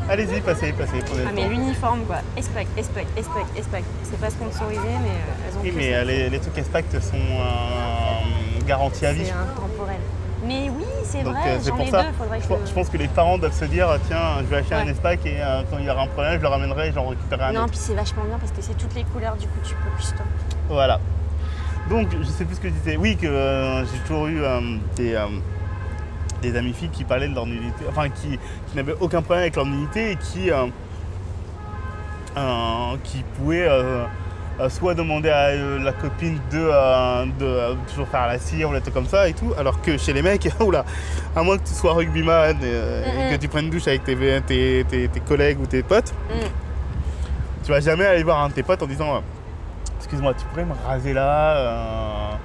[0.09, 3.85] Allez-y, passez, passez, prenez Ah mais l'uniforme quoi, espec, espec, espec, espec.
[4.05, 7.17] C'est pas sponsorisé mais euh, elles ont Oui, mais euh, les, les trucs Espact sont
[7.17, 9.25] euh, garantis à vie.
[9.27, 9.97] C'est intemporel.
[10.45, 12.03] Mais oui, c'est vrai, euh, j'en pour ai ça.
[12.05, 12.55] deux, faudrait que je, je...
[12.55, 14.87] pense- je pense que les parents doivent se dire tiens, je vais acheter un.
[14.87, 15.39] Espac et
[15.71, 17.71] quand il y aura un problème, je le ramènerai et j'en récupérerai un Non, autre.
[17.71, 20.25] puis c'est vachement bien parce que c'est toutes les couleurs du coup tu peux customiser.
[20.69, 21.01] Voilà.
[21.91, 22.97] Donc je sais plus ce que je disais.
[22.97, 24.41] Oui, que j'ai toujours eu
[24.97, 25.17] des,
[26.43, 29.57] des amies filles qui parlaient de leur nudité, enfin qui, qui n'avaient aucun problème avec
[29.57, 30.67] leur nudité et qui, euh,
[32.37, 34.05] euh, qui pouvaient euh,
[34.69, 36.59] soit demander à la copine de,
[37.39, 40.13] de toujours faire la cire ou des trucs comme ça et tout, alors que chez
[40.13, 40.85] les mecs, oula,
[41.35, 43.31] à moins que tu sois rugbyman et, Mhm.
[43.31, 46.35] que tu prennes une douche avec tes, tes, tes- tes collègues ou tes potes, Mm.
[47.65, 49.23] tu vas jamais aller voir un de tes potes en disant
[49.99, 52.39] excuse-moi tu pourrais me raser là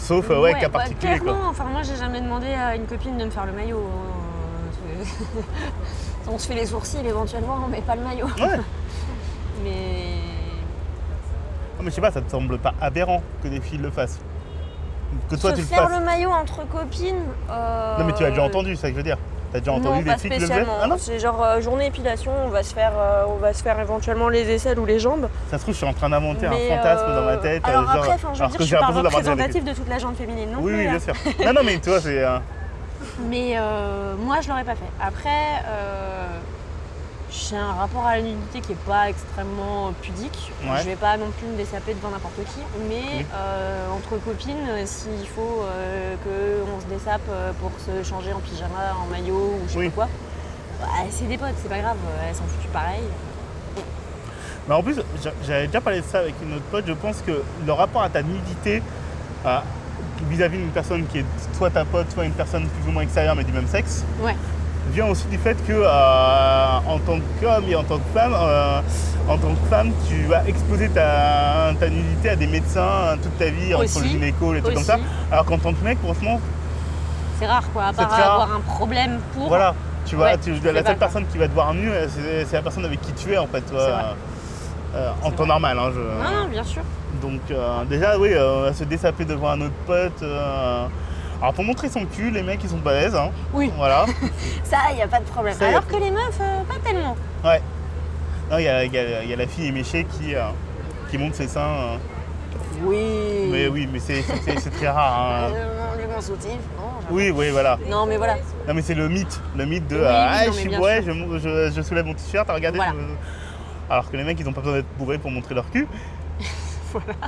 [0.00, 2.86] sauf euh, ouais, cas bah, particulier quoi clairement, enfin moi j'ai jamais demandé à une
[2.86, 3.78] copine de me faire le maillot.
[3.78, 5.04] hein.
[6.32, 8.26] On se fait les sourcils éventuellement, mais pas le maillot.
[8.26, 8.56] ouais
[9.64, 10.16] Mais
[11.78, 14.20] Non, mais je sais pas ça te semble pas aberrant que des filles le fassent
[15.28, 17.24] que toi se tu le faire fasses le maillot entre copines.
[17.50, 19.18] euh, non mais tu as déjà entendu c'est ça que je veux dire
[19.52, 22.32] t'as déjà entendu non, des filles qui le faisaient ah c'est genre euh, journée épilation,
[22.44, 25.28] on va se faire, euh, on va se faire éventuellement les aisselles ou les jambes.
[25.50, 27.84] ça se trouve je suis en train d'inventer un fantasme euh, dans ma tête Alors
[27.84, 30.58] genre, après, je veux dire, je suis pas représentative de toute la gente féminine non
[30.60, 30.90] oui oui hein.
[30.90, 32.24] bien sûr non non mais tu vois c'est
[33.28, 34.90] Mais euh, moi, je l'aurais pas fait.
[35.00, 35.62] Après,
[37.30, 40.52] j'ai un rapport à la nudité qui est pas extrêmement pudique.
[40.64, 40.78] Ouais.
[40.80, 42.60] Je vais pas non plus me dessaper devant n'importe qui.
[42.88, 48.32] Mais euh, entre copines, euh, s'il faut euh, qu'on se dessape euh, pour se changer
[48.32, 49.88] en pyjama, en maillot ou je sais Oui.
[49.90, 50.08] pas quoi,
[50.80, 51.96] bah, c'est des potes, c'est pas grave.
[52.28, 53.02] Elles s'en foutent pareil.
[54.68, 57.16] Mais en plus, j'a- j'avais déjà parlé de ça avec une autre pote, je pense
[57.26, 58.82] que le rapport à ta nudité
[59.46, 59.58] euh,
[60.28, 61.24] vis-à-vis d'une personne qui est
[61.56, 64.36] soit ta pote, soit une personne plus ou moins extérieure mais du même sexe, Ouais.
[64.88, 68.80] Vient aussi du fait que euh, en tant qu'homme et en tant que femme, euh,
[69.28, 73.46] en tant que femme, tu vas exposer ta, ta nudité à des médecins toute ta
[73.50, 74.00] vie, entre Aussi.
[74.00, 74.90] le gynéco, les trucs comme Aussi.
[74.92, 74.98] ça.
[75.30, 76.40] Alors qu'en tant que mec, franchement,
[77.38, 78.32] C'est rare quoi, à part rare.
[78.42, 79.48] avoir un problème pour.
[79.48, 79.74] voilà.
[80.06, 82.08] Tu vois, Ouais, tu- la seule personne qui va te voir nu, euh,
[82.46, 83.62] c'est la personne avec qui tu es en fait.
[83.72, 85.46] Euh, en temps vrai.
[85.46, 85.78] normal.
[85.78, 86.82] Hein, je- Non, non, bien sûr.
[87.22, 87.40] Donc
[87.88, 88.30] déjà, oui,
[88.74, 90.22] se dessaper devant un autre pote.
[91.40, 93.14] Alors pour montrer son cul, les mecs ils sont balèzes.
[93.16, 93.30] Hein.
[93.54, 93.70] Oui.
[93.76, 94.06] Voilà.
[94.64, 95.54] Ça, il n'y a pas de problème.
[95.54, 97.16] Ça, y a Alors que les meufs, euh, pas tellement.
[97.44, 97.60] Ouais.
[98.50, 100.42] Non, il y a, il y a- il y a la fille éméchée qui, euh,
[101.10, 101.60] qui montre ses seins.
[101.60, 101.96] euh.
[102.82, 103.48] Oui.
[103.52, 104.22] Mais oui, mais c'est
[104.70, 105.48] très rare.
[105.48, 105.52] hein.
[106.20, 106.84] Non.
[107.02, 107.14] j'avoue.
[107.14, 107.78] Oui, oui, voilà.
[107.88, 108.36] Non, mais voilà.
[108.66, 109.40] Non, mais c'est le mythe.
[109.56, 112.48] Le mythe de Oui, Ah, non, je suis bourré, je, je, je soulève mon t-shirt,
[112.50, 112.78] regardez.
[112.78, 112.92] Voilà.
[112.92, 115.86] je- Alors que les mecs, ils ont pas besoin d'être bourrés pour montrer leur cul.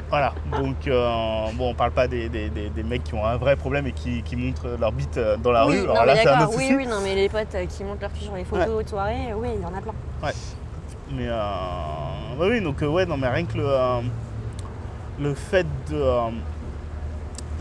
[0.09, 0.33] Voilà.
[0.57, 3.57] Donc, euh, bon, on parle pas des, des- des- des mecs qui ont un vrai
[3.57, 5.87] problème et qui, qui montrent leur bite euh, dans la oui, rue.
[5.87, 6.49] non, Alors mais là, c'est un d'accord.
[6.49, 6.77] autre Oui, souci.
[6.77, 9.33] oui, non, mais les potes euh, qui montent leur cul sur les photos de soirée,
[9.35, 9.95] oui, il y en a plein.
[11.15, 14.01] Mais euh, ouais, oui, donc ouais, non, mais rien que le, euh,
[15.21, 16.05] le fait de,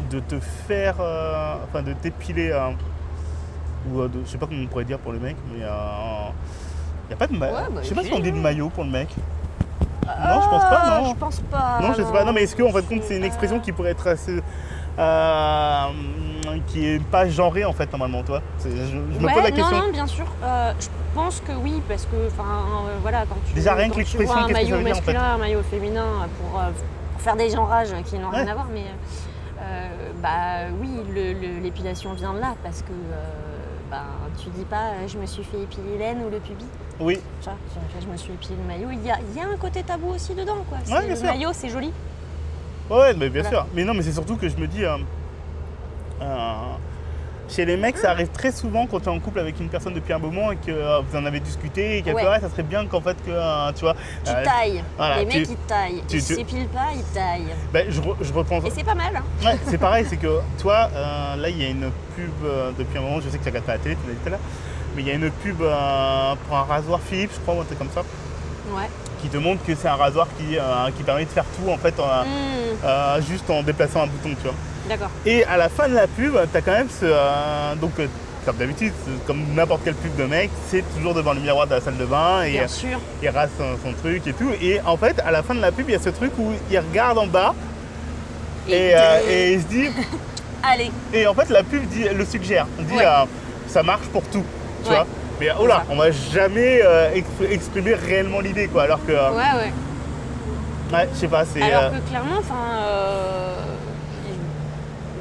[0.10, 0.96] de te faire,
[1.64, 2.58] enfin de t'épiler,
[3.90, 5.66] ou de, je sais pas comment on pourrait dire pour le mec, mais il n'y
[5.66, 7.56] a pas de maillot.
[7.56, 9.10] Ouais, bah, je sais pas si on dit de maillot pour le mec.
[10.06, 11.10] Non, je pense pas, Ah, non.
[11.12, 11.80] Je pense pas.
[11.82, 12.24] non, je sais pas.
[12.24, 14.42] Non, mais est-ce que en fait, compte, c'est une expression qui pourrait être assez.
[15.00, 15.86] euh,
[16.68, 18.42] qui est pas genrée en fait normalement toi?
[18.64, 20.26] Je, je me Ouais, pose la question Non, non, bien sûr.
[20.44, 23.98] Euh, je pense que oui, parce que, enfin, euh, voilà, quand tu, Déjà, rien que
[23.98, 27.36] l'expression, vois un que maillot en fait masculin, un maillot féminin, euh, pour, pour faire
[27.36, 28.52] des genrages qui n'ont rien Ouais.
[28.52, 28.86] à voir, mais
[30.22, 30.90] bah oui,
[31.64, 32.92] l'épilation vient de là, parce que
[33.90, 34.04] bah,
[34.38, 36.66] tu dis pas, je me suis fait épiler l'aine ou le pubis.
[37.02, 37.50] Oui, je,
[38.02, 38.90] je me suis épilé le maillot.
[38.92, 40.78] Il y a, il y a un côté tabou aussi dedans, quoi.
[40.84, 41.26] C'est- Ouais, le sûr.
[41.26, 41.92] maillot, c'est joli.
[42.90, 43.58] Ouais, mais bien Voilà.
[43.60, 43.68] sûr.
[43.74, 44.84] Mais non, mais c'est surtout que je me dis.
[44.86, 44.98] euh,
[46.22, 46.54] euh,
[47.50, 49.94] chez les mecs, ça arrive très souvent quand tu es en couple avec une personne
[49.94, 52.40] depuis un moment et que euh, vous en avez discuté et qu'elle Ouais.
[52.40, 53.96] ça serait bien qu'en fait que euh, tu vois.
[54.24, 54.84] Tu euh, tailles.
[54.96, 56.04] voilà, Les tu- mecs, ils taillent.
[56.08, 57.54] tu- ils tu- s'épilent pas, ils taillent.
[57.74, 58.62] ben, je, je reprends.
[58.62, 59.24] Et c'est pas mal, hein.
[59.46, 60.90] Ouais, c'est pareil, c'est que toi,
[61.38, 62.32] là, il y a une pub
[62.78, 64.28] depuis un moment, je sais que tu regardes pas la télé, tu l'as dit tout
[64.28, 64.40] à l'heure,
[64.96, 67.66] mais il y a une pub euh, pour un rasoir Philips, je crois, ou un
[67.66, 68.02] truc comme ça,
[68.74, 68.90] Ouais.
[69.22, 70.62] qui te montre que c'est un rasoir qui, euh,
[70.98, 74.30] qui permet de faire tout en fait, en, Hmm, euh, juste en déplaçant un bouton,
[74.36, 74.56] tu vois.
[74.90, 75.10] D'accord.
[75.26, 77.06] Et à la fin de la pub, tu as quand même ce.
[77.06, 78.08] euh, donc, euh,
[78.46, 78.92] comme d'habitude,
[79.28, 82.06] comme n'importe quelle pub de mec, c'est toujours devant le miroir de la salle de
[82.06, 83.00] bain et Bien euh, sûr.
[83.22, 84.50] il rase son, son truc et tout.
[84.60, 86.52] Et en fait, à la fin de la pub, il y a ce truc où
[86.72, 87.54] il regarde en bas
[88.68, 89.90] et, euh, et il se dit.
[90.64, 90.92] Allez.
[91.14, 92.66] Et en fait, la pub dit, le suggère.
[92.80, 93.06] Elle dit Ouais.
[93.06, 93.26] euh,
[93.68, 94.44] ça marche pour tout.
[94.84, 94.96] Tu Ouais.
[94.96, 95.06] vois
[95.40, 98.84] Mais oh là, on va jamais euh, ex- exprimer réellement l'idée quoi.
[98.84, 99.12] Alors que.
[99.12, 99.72] euh, Ouais, ouais.
[100.94, 101.62] ouais, je sais pas, c'est.
[101.62, 103.56] Alors euh, que clairement, enfin, euh,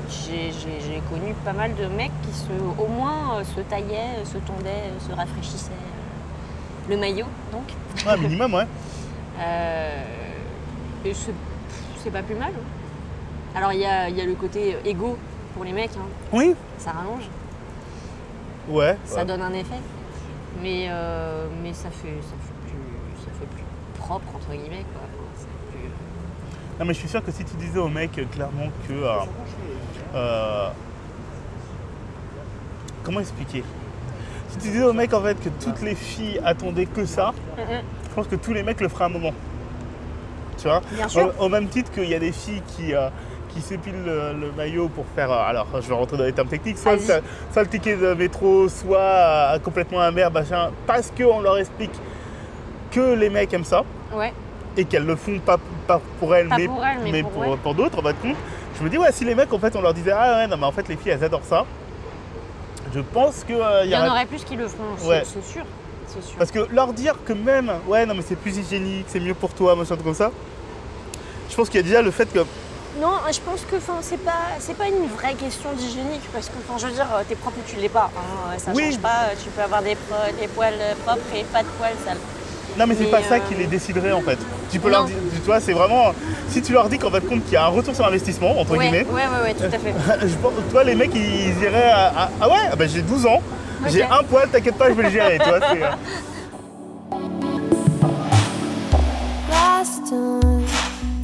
[0.08, 2.46] j'ai connu pas mal de mecs qui se,
[2.82, 5.70] au moins se taillaient, se tondaient, se rafraîchissaient.
[6.88, 7.72] Le maillot, donc.
[8.06, 8.66] ouais, minimum, ouais.
[11.04, 12.50] Et c'est pas plus mal.
[12.54, 13.56] hein.
[13.56, 15.16] Alors il y a, y a le côté égo
[15.54, 16.06] pour les mecs, hein.
[16.32, 16.54] Oui.
[16.78, 17.24] ça rallonge,
[18.68, 18.96] Ouais.
[19.04, 19.24] ça ouais.
[19.24, 19.80] donne un effet.
[20.62, 23.64] Mais, euh, mais ça, fait, ça, fait plus, ça fait plus
[23.98, 24.84] propre, entre guillemets.
[24.92, 25.02] Quoi.
[25.04, 25.88] Enfin, c'est plus-
[26.78, 28.92] Non mais je suis sûr que si tu disais au mec clairement que...
[28.92, 29.12] euh,
[30.14, 30.68] euh,
[33.04, 33.64] comment expliquer?
[34.50, 38.14] Si tu disais au mec en fait que toutes les filles attendaient que ça, je
[38.14, 39.32] pense que tous les mecs le feraient à un moment.
[40.58, 40.82] Tu vois?
[40.92, 41.32] Bien sûr.
[41.38, 43.08] Au, au même titre qu'il y a des filles qui, euh,
[43.54, 45.30] qui s'épilent le, le maillot pour faire...
[45.30, 48.68] euh, alors je vais rentrer dans les termes techniques, soit, soit le ticket de métro,
[48.68, 51.90] soit euh, complètement amer, machin, parce qu'on leur explique
[52.90, 53.84] que les mecs aiment ça
[54.14, 54.32] Ouais.
[54.76, 57.56] et qu'elles le font pas, pas pour elles, Pas mais, pour elles, mais pour- ouais.
[57.62, 58.36] pour d'autres, en fin de compte.
[58.78, 60.56] Je me dis, ouais, si les mecs, en fait, on leur disait, ah ouais, non,
[60.56, 61.64] mais en fait, les filles, elles adorent ça,
[62.94, 63.52] je pense que.
[63.52, 65.22] euh, Il y en aurait- plus qui le feront, c'est Ouais.
[65.24, 65.62] c'est sûr.
[66.06, 66.36] C'est sûr.
[66.38, 69.52] Parce que leur dire que même, ouais, non, mais c'est plus hygiénique, c'est mieux pour
[69.54, 70.32] toi, machin, comme ça,
[71.48, 72.40] je pense qu'il y a déjà le fait que.
[72.98, 76.54] Non, je pense que enfin, c'est pas c'est pas une vraie question d'hygiénique parce que
[76.66, 78.10] enfin, je veux dire euh, t'es propre ou tu l'es pas.
[78.16, 78.84] hein, ça Oui.
[78.86, 79.28] change pas.
[79.30, 82.16] euh, Tu peux avoir des, pro- des poils euh, propres et pas de poils sales.
[82.76, 84.38] Non, mais c'est pas ça euh, qui les déciderait, en fait.
[84.70, 84.98] Tu peux non.
[84.98, 86.12] leur dire, tu vois, c'est vraiment.
[86.48, 88.72] Si tu leur dis qu'en fait, compte qu'il y a un retour sur investissement, entre
[88.72, 89.94] Ouais, ouais, guillemets, ouais, ouais, tout à fait.
[90.28, 93.26] je pense, toi, les mecs, ils iraient à, à- ah ouais, ah bah, j'ai 12
[93.26, 93.40] ans,
[93.86, 95.50] j'ai un poil, t'inquiète pas, je vais le gérer, tu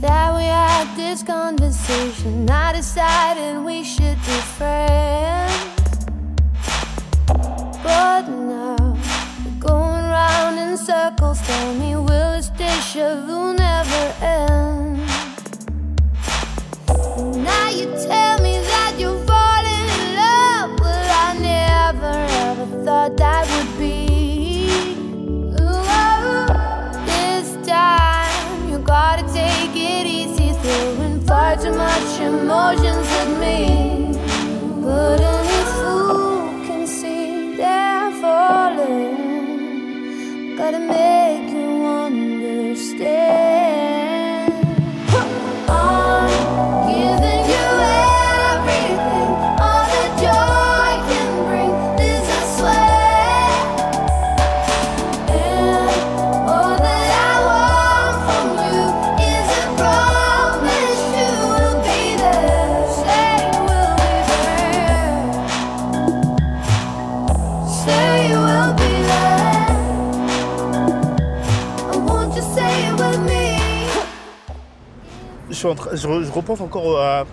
[0.00, 6.06] that we had this conversation, I decided we should be friends.
[7.82, 8.96] But now
[9.44, 11.40] we're going round in circles.
[11.46, 15.00] Tell me, will this deja vu never end?
[17.44, 22.14] Now you tell me that you're falling in love, but I never
[22.46, 23.46] ever thought that
[29.84, 33.58] it easy, throwing far too much emotions at me.
[34.82, 39.16] But any fool can see they're falling.
[40.56, 43.65] Gotta make you understand.
[75.60, 77.24] Je, repense encore à,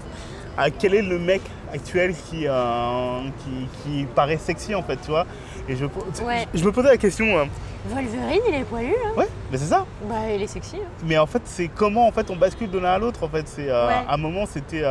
[0.57, 1.41] à quel est le mec
[1.73, 5.25] actuel qui, euh, qui, qui paraît sexy en fait, tu vois.
[5.67, 5.85] Et je,
[6.23, 6.45] Ouais.
[6.53, 7.45] je me posais la question, euh,
[7.87, 9.85] Wolverine, il est poilu là ouais, mais c'est ça.
[10.07, 10.77] Bah, il est sexy.
[10.77, 10.87] hein.
[11.05, 13.23] Mais en fait, c'est comment en fait on bascule de l'un à l'autre.
[13.23, 13.93] En fait, c'est euh, Ouais.
[14.07, 14.83] à un moment, c'était.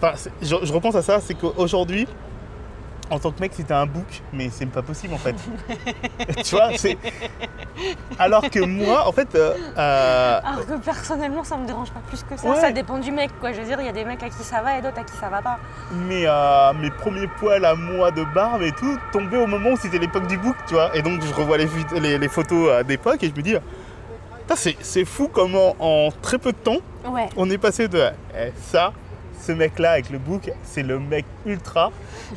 [0.00, 2.06] Enfin, je repense à ça, c'est qu'aujourd'hui,
[3.10, 5.34] en tant que mec, c'était un bouc, mais c'est pas possible en fait.
[6.44, 6.96] tu vois, c'est.
[8.18, 12.22] Alors que moi, en fait, euh, euh, Alors que personnellement, ça me dérange pas plus
[12.22, 12.48] que ça.
[12.48, 12.60] Ouais.
[12.60, 13.52] Ça dépend du mec, quoi.
[13.52, 15.04] Je veux dire, il y a des mecs à qui ça va et d'autres à
[15.04, 15.58] qui ça va pas.
[15.92, 19.76] mes, euh, mes premiers poils à moi de barbe et tout tombaient au moment où
[19.76, 20.94] c'était l'époque du bouc, tu vois.
[20.96, 23.54] Et donc, je revois les, vid- les, les photos euh, d'époque et je me dis,
[24.56, 27.28] c'est c'est fou comment en très peu de temps, Ouais.
[27.36, 27.98] on est passé de
[28.36, 28.92] eh, ça,
[29.40, 31.90] ce mec-là avec le bouc, c'est le mec ultra,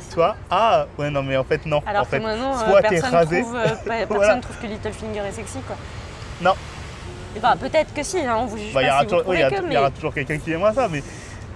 [0.08, 2.82] tu vois, ah ouais non mais en fait non, Alors en fait, maintenant, euh, soit
[2.82, 4.36] t'es personne, rasé, trouve, euh, pe- personne Voilà.
[4.40, 5.76] trouve que Littlefinger est sexy, quoi.
[6.40, 6.54] Non.
[7.36, 9.24] Enfin, peut-être que si, hein, on vous juge bah, il y pas aura si toujours,
[9.28, 10.88] oui, il y trouvez a- que, il mais, y aura toujours quelqu'un qui aimera ça,
[10.90, 11.02] mais,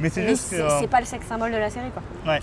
[0.00, 1.90] mais c'est mais juste que, c'est euh, c'est pas le sexe symbole de la série,
[1.90, 2.02] quoi.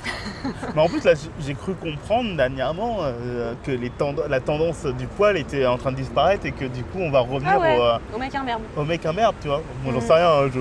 [0.75, 5.05] Mais en plus, là, j'ai cru comprendre dernièrement euh, que les tend- la tendance du
[5.07, 7.77] poil était en train de disparaître et que du coup, on va revenir Ah ouais,
[7.77, 8.61] au, euh, au mec imberbe.
[8.75, 9.61] au mec imberbe, tu vois.
[9.83, 10.07] Moi, j'en Mm.
[10.07, 10.29] sais rien.
[10.29, 10.59] hein, je,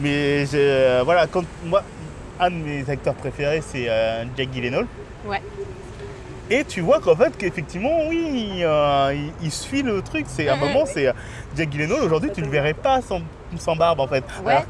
[0.00, 1.82] mais euh, voilà, quand moi,
[2.40, 4.86] un de mes acteurs préférés, c'est euh, Jack Gyllenhaal.
[5.26, 5.42] Ouais.
[6.50, 10.24] Et tu vois qu'en fait, qu'effectivement, oui, il, euh, il- il suit le truc.
[10.28, 11.12] C'est à un moment, c'est
[11.56, 12.00] Jack Gyllenhaal.
[12.02, 13.20] Aujourd'hui, tu le verrais pas sans,
[13.58, 14.24] sans barbe, en fait.
[14.44, 14.64] Ouais, Alors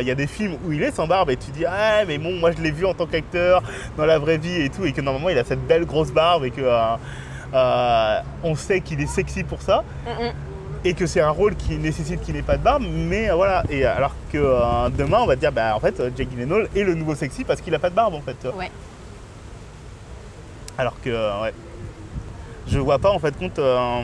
[0.00, 2.18] qu'il y a des films où il est sans barbe et tu dis, ah, mais
[2.18, 3.62] bon, moi, je l'ai vu en tant qu'acteur
[3.96, 6.44] dans la vraie vie et tout, et que normalement, il a cette belle grosse barbe
[6.44, 6.60] et que
[7.54, 10.32] euh, on sait qu'il est sexy pour ça Mm, mm.
[10.88, 13.62] Et que c'est un rôle qui nécessite qu'il n'ait pas de barbe, mais euh, voilà.
[13.68, 16.66] Et alors que euh, demain, on va te dire, bah en fait, euh, Jake Gyllenhaal
[16.74, 18.36] est le nouveau sexy parce qu'il a pas de barbe en fait.
[18.56, 18.70] Ouais.
[20.78, 21.52] Alors que, euh, ouais,
[22.66, 24.00] je vois pas en fait compte euh,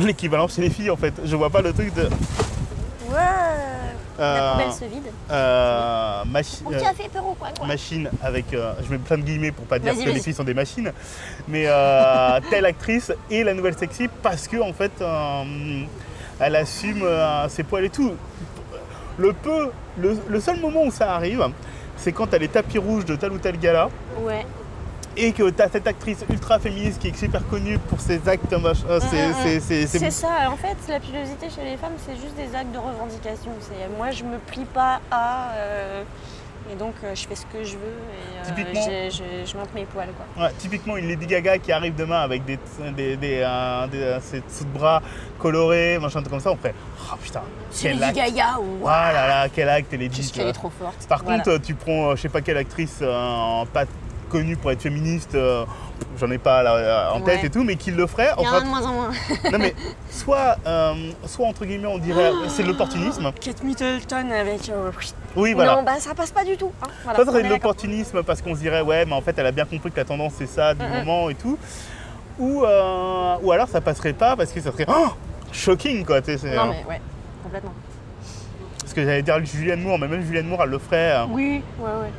[0.00, 1.14] l'équivalent chez les filles en fait.
[1.24, 3.81] Je vois pas le truc de Ouais.
[4.18, 5.06] La euh, poubelle se vide.
[5.30, 7.66] euh, machi- euh, café peut ou quoi, quoi.
[7.66, 10.22] machine avec, euh, je mets plein de guillemets pour pas dire Vas-y, que les vas-y.
[10.24, 10.92] filles sont des machines,
[11.48, 15.42] mais euh, telle actrice est la nouvelle sexy parce que en fait, euh,
[16.40, 18.12] elle assume euh, ses poils et tout.
[19.18, 21.46] Le peu, le, le seul moment où ça arrive,
[21.96, 23.88] c'est quand t'as les tapis rouges de tel ou tel gala
[24.20, 24.44] Ouais.
[25.16, 28.56] Et que t'as cette actrice ultra féministe qui est super connue pour ses actes, Mm,
[28.56, 32.34] mm, ses- ses- ses- C'est ça, en fait, la pilosité chez les femmes, c'est juste
[32.36, 33.50] des actes de revendication.
[33.60, 35.52] C'est moi, je me plie pas à.
[35.56, 36.02] euh,
[36.72, 38.80] et donc, euh, je fais ce que je veux et euh, Typiquement.
[39.10, 40.44] je, je monte mes poils, quoi.
[40.44, 42.58] Ouais, typiquement une Lady Gaga qui arrive demain avec des,
[42.96, 43.44] des, des,
[43.90, 45.02] des, ses dessous de bras
[45.38, 46.74] colorés, machin, truc comme ça, on ferait
[47.12, 48.86] Oh putain, C'est quel Lady acte Gaga ou.
[48.86, 51.06] Ah là là, quel acte elle est dit, qu'elle est trop forte.
[51.08, 51.42] Par Voilà.
[51.42, 53.84] contre, tu prends, je sais pas quelle actrice euh, pas
[54.32, 55.64] connue pour être féministe, euh,
[56.18, 58.30] j'en ai pas là, en tête et tout, mais qui le ferait.
[58.38, 59.10] Il y en a de moins en moins.
[59.52, 59.74] non mais
[60.10, 60.94] soit, euh,
[61.26, 63.30] soit entre guillemets, on dirait c'est l'opportunisme.
[63.40, 64.68] Kate Middleton avec.
[64.70, 64.90] euh,
[65.36, 65.76] Oui, voilà.
[65.76, 66.72] Non, bah ça passe pas du tout.
[66.82, 66.88] hein.
[67.04, 69.34] Voilà, Ça serait on est de l'opportunisme parce qu'on se dirait ouais mais en fait
[69.38, 71.58] elle a bien compris que la tendance c'est ça du moment et tout.
[72.38, 75.08] Ou, ou alors ça passerait pas parce que ça serait oh,
[75.52, 76.20] shocking quoi.
[76.22, 77.00] tu sais, c'est, Non, euh, mais ouais,
[77.42, 77.74] complètement.
[78.80, 81.14] Parce que j'allais dire Julianne Moore, mais même Julianne Moore elle le ferait.
[81.30, 82.10] Oui, ouais, ouais.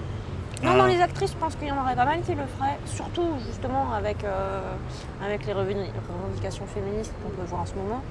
[0.63, 0.77] Non, Ah.
[0.77, 3.27] dans les actrices, je pense qu'il y en aurait pas mal qui le feraient, surtout
[3.45, 4.61] justement avec, euh,
[5.23, 8.01] avec les revendications féministes qu'on peut voir en ce moment.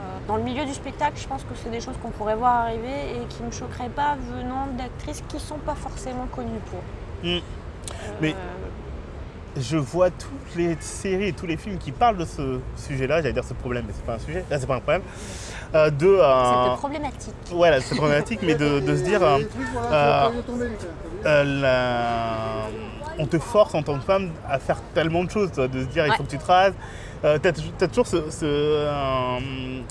[0.00, 2.62] Euh, dans le milieu du spectacle, je pense que c'est des choses qu'on pourrait voir
[2.62, 6.60] arriver et qui ne me choqueraient pas venant d'actrices qui ne sont pas forcément connues
[6.70, 6.80] pour.
[7.22, 7.36] Mm.
[7.36, 7.40] Euh,
[8.20, 8.34] Mais-
[9.56, 13.32] je vois toutes les séries et tous les films qui parlent de ce sujet-là, j'allais
[13.32, 15.02] dire ce problème, mais c'est pas un sujet, là c'est pas un problème,
[15.74, 16.06] euh, de...
[16.06, 17.34] euh, Cette problématique.
[17.50, 19.38] Voilà, c'est problématique, mais de, de se dire, euh,
[21.44, 22.68] la-
[23.18, 25.86] on te force en tant que femme à faire tellement de choses, toi, de se
[25.86, 26.74] dire il faut que tu te rases.
[27.24, 29.38] Euh, T'as as toujours ce- ce, euh,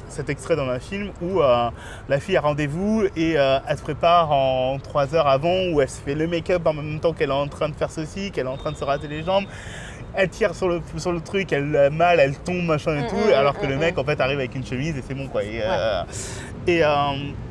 [0.07, 1.69] cet extrait dans un film où euh,
[2.07, 5.99] la fille a rendez-vous et elle se prépare en trois heures avant, où elle se
[5.99, 8.49] fait le make-up en même temps qu'elle est en train de faire ceci, qu'elle est
[8.49, 9.45] en train de se raser les jambes.
[10.15, 13.07] Elle tire sur le, sur le truc, elle a mal, elle tombe, machin et Mm,
[13.07, 15.15] tout, mm, alors que le mm, mec en fait arrive avec une chemise et c'est
[15.15, 15.43] bon quoi.
[15.43, 16.03] Et, euh,
[16.67, 16.89] et, euh,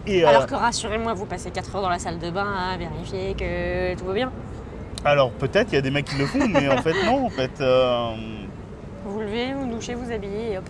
[0.07, 2.77] et, euh, Alors que rassurez-moi, vous passez 4 heures dans la salle de bain à
[2.77, 4.31] vérifier que tout va bien.
[5.05, 7.31] alors peut-être il y a des mecs qui le font, mais en fait non, en
[7.31, 7.51] fait.
[7.61, 8.13] euh,
[9.07, 10.65] Vous levez, vous douchez, vous habillez et hop.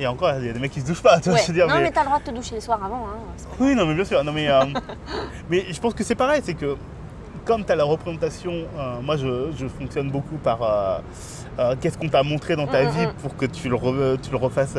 [0.00, 1.42] et encore, il y a des mecs qui se douchent pas, tu vois, Ouais.
[1.42, 3.06] je veux dire, non, mais- mais t'as le droit de te doucher le soir avant.
[3.06, 3.18] Hein.
[3.60, 4.24] Oui, non, mais bien sûr.
[4.24, 4.64] Non, mais, euh,
[5.50, 6.76] mais je pense que c'est pareil, c'est que
[7.44, 10.98] comme tu as la représentation, euh, moi je, je fonctionne beaucoup par euh,
[11.58, 13.12] euh, qu'est-ce qu'on t'a montré dans ta Mm, vie mm.
[13.22, 14.74] pour que tu le, re- tu le refasses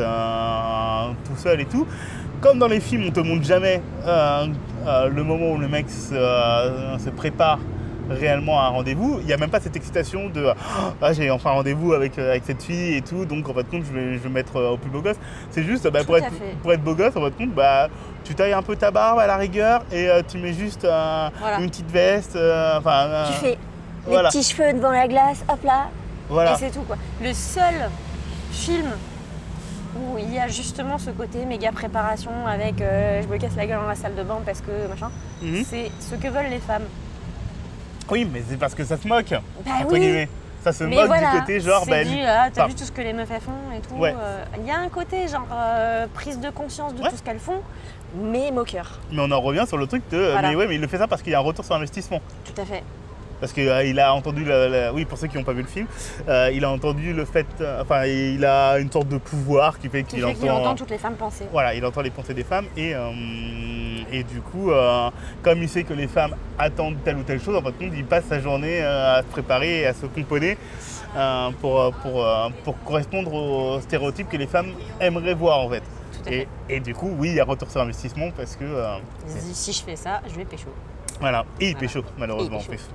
[1.24, 1.86] tout seul et tout.
[2.40, 7.10] Comme dans les films, on te montre jamais le moment où le mec se, se
[7.10, 7.58] prépare
[8.10, 9.18] réellement un rendez-vous.
[9.20, 10.52] Il n'y a même pas cette excitation de
[11.02, 13.62] ah, j'ai enfin un rendez-vous avec, euh, avec cette fille et tout, donc en fin
[13.62, 15.16] de compte, je vais, je vais me mettre euh, au plus beau gosse.
[15.50, 16.56] C'est juste bah, pour, être, fait.
[16.62, 17.88] pour être beau gosse, en fin de compte, bah,
[18.24, 21.28] tu tailles un peu ta barbe à la rigueur et euh, tu mets juste euh,
[21.40, 21.58] Voilà.
[21.60, 22.36] une petite veste.
[22.36, 23.58] euh, enfin, Tu fais
[24.06, 24.28] voilà.
[24.30, 25.88] les petits cheveux devant la glace, hop là,
[26.28, 26.52] voilà.
[26.54, 26.96] et c'est tout quoi.
[27.22, 27.90] Le seul
[28.52, 28.90] film
[29.98, 33.80] où il y a justement ce côté méga préparation avec je me casse la gueule
[33.80, 35.10] dans la salle de bain parce que machin,
[35.42, 35.64] Mhm.
[35.64, 36.84] c'est ce que veulent les femmes.
[38.10, 40.00] Oui, mais c'est parce que ça se moque, Bah entre oui.
[40.00, 40.28] guillemets.
[40.62, 42.90] Ça se Mais moque voilà, du côté genre, bah, du, ah, t'as vu tout ce
[42.90, 43.94] que les meufs elles font et tout.
[43.94, 44.12] Ouais.
[44.18, 47.10] euh, Il y a un côté genre euh, prise de conscience de Ouais.
[47.10, 47.60] tout ce qu'elles font,
[48.16, 48.98] mais moqueur.
[49.12, 50.16] mais on en revient sur le truc de.
[50.16, 50.48] euh, Voilà.
[50.48, 52.20] Mais ouais, mais il le fait ça parce qu'il y a un retour sur investissement.
[52.44, 52.82] Tout à fait.
[53.40, 55.86] Parce qu'il a entendu, la- la- oui, pour ceux qui n'ont pas vu le film,
[56.28, 59.88] euh, il a entendu le fait, euh, enfin, il a une sorte de pouvoir qui
[59.88, 61.44] fait Qui qu'il fait entend, qu'il entend toutes les femmes penser.
[61.52, 63.10] voilà, il entend les pensées des femmes et, euh,
[64.10, 65.10] et du coup, euh,
[65.42, 67.92] comme il sait que les femmes attendent telle ou telle chose, en fin de compte,
[67.94, 70.56] il passe sa journée euh, à se préparer et à se componer
[71.16, 75.68] euh, pour, euh, pour, euh, pour correspondre aux stéréotypes que les femmes aimeraient voir en
[75.68, 75.82] fait.
[76.12, 76.48] Tout à Et, fait.
[76.76, 78.96] et du coup, oui, il y a retour sur investissement parce que euh,
[79.52, 80.68] si je fais ça, je vais pécho.
[81.20, 81.80] voilà, et il Voilà.
[81.80, 82.88] pécho malheureusement en plus.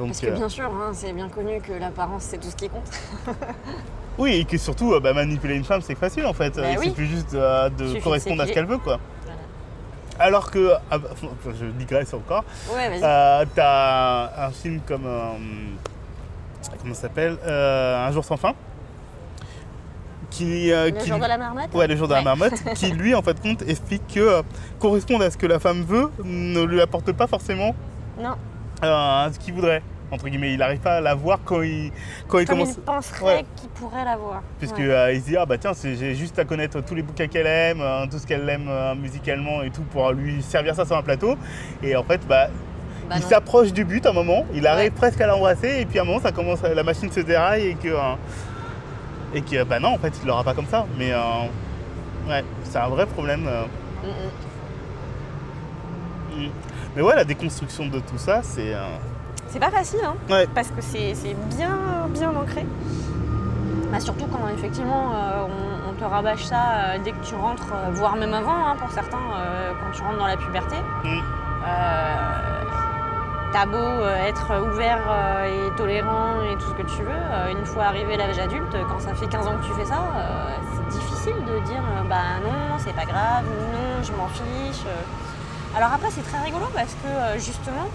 [0.00, 2.56] Donc, Parce que euh, bien sûr, hein, c'est bien connu que l'apparence c'est tout ce
[2.56, 2.90] qui compte.
[4.18, 6.56] Oui, et que surtout, euh, bah, manipuler une femme, c'est facile en fait.
[6.56, 6.88] Bah il oui.
[6.90, 8.98] suffit juste euh, de correspondre à ce qu'elle veut, quoi.
[9.24, 9.38] Voilà.
[10.18, 11.08] Alors que, ah bah,
[11.58, 12.44] je digresse encore,
[12.74, 15.30] Ouais, euh, t'as un film comme, euh,
[16.82, 18.52] comment ça s'appelle Euh, Un jour sans fin,
[20.30, 22.90] qui, euh, le qui- jour de la marmotte Ouais, le jour de la marmotte, qui
[22.92, 24.42] lui, en fait, compte, explique que euh,
[24.78, 27.74] correspondre à ce que la femme veut ne lui apporte pas forcément
[28.18, 28.34] Non,
[28.84, 29.82] euh, ce qu'il voudrait.
[30.12, 31.92] Entre guillemets, il n'arrive pas à la voir quand il,
[32.26, 32.74] quand il comme commence.
[32.76, 33.44] il penserait Ouais.
[33.54, 34.42] qu'il pourrait l'avoir.
[34.58, 34.90] Puisque Ouais.
[34.90, 37.46] euh, il se dit ah bah tiens j'ai juste à connaître tous les bouquins qu'elle
[37.46, 40.96] aime, euh, tout ce qu'elle aime euh, musicalement et tout pour lui servir ça sur
[40.96, 41.36] un plateau.
[41.80, 42.48] Et en fait bah,
[43.08, 44.98] Bah il s'approche du but à un moment, il arrive Ouais.
[44.98, 47.74] presque à l'embrasser et puis à un moment ça commence la machine se déraille et
[47.76, 47.94] que
[49.32, 50.86] et que bah non en fait il l'aura pas comme ça.
[50.98, 51.18] Mais euh,
[52.28, 53.42] ouais c'est un vrai problème.
[53.42, 54.08] Mm,
[56.40, 56.46] mm.
[56.46, 56.50] Mm.
[56.96, 58.96] Mais ouais la déconstruction de tout ça c'est euh,
[59.48, 61.14] C'est pas facile, hein, ouais parce que c'est
[61.56, 61.78] bien,
[62.10, 62.66] bien ancré.
[63.92, 66.62] Bah, surtout quand effectivement euh, on, on te rabâche ça
[66.94, 69.18] euh, dès que tu rentres, euh, voire même avant hein, pour certains,
[69.80, 70.76] quand tu rentres dans la puberté.
[71.04, 71.08] Mm.
[71.66, 72.36] Euh,
[73.52, 75.02] T'as beau être ouvert
[75.44, 79.12] et tolérant et tout ce que tu veux, une fois arrivé l'âge adulte, quand ça
[79.12, 80.04] fait 15 ans que tu fais ça,
[80.72, 84.84] c'est difficile de dire bah non, c'est pas grave, non, je m'en fiche.
[85.76, 87.86] Alors après, c'est très rigolo parce que euh, justement,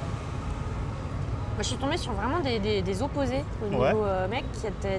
[1.56, 3.92] moi, je suis tombée sur vraiment des, des- des opposés au niveau Ouais.
[3.96, 4.44] euh, mec.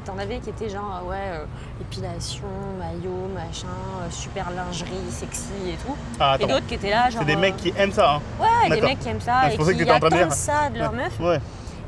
[0.04, 1.44] T'en avais qui étaient genre, euh, ouais, euh,
[1.80, 2.46] épilation,
[2.78, 3.66] maillot, machin,
[4.02, 5.94] euh, super lingerie, sexy et tout.
[6.20, 7.20] Ah, et d'autres qui étaient là, genre.
[7.20, 8.20] c'est des mecs qui aiment ça hein.
[8.40, 11.18] Ouais, des mecs qui aiment ça Ah, et qui que attendent ça de leur meuf.
[11.20, 11.40] Ouais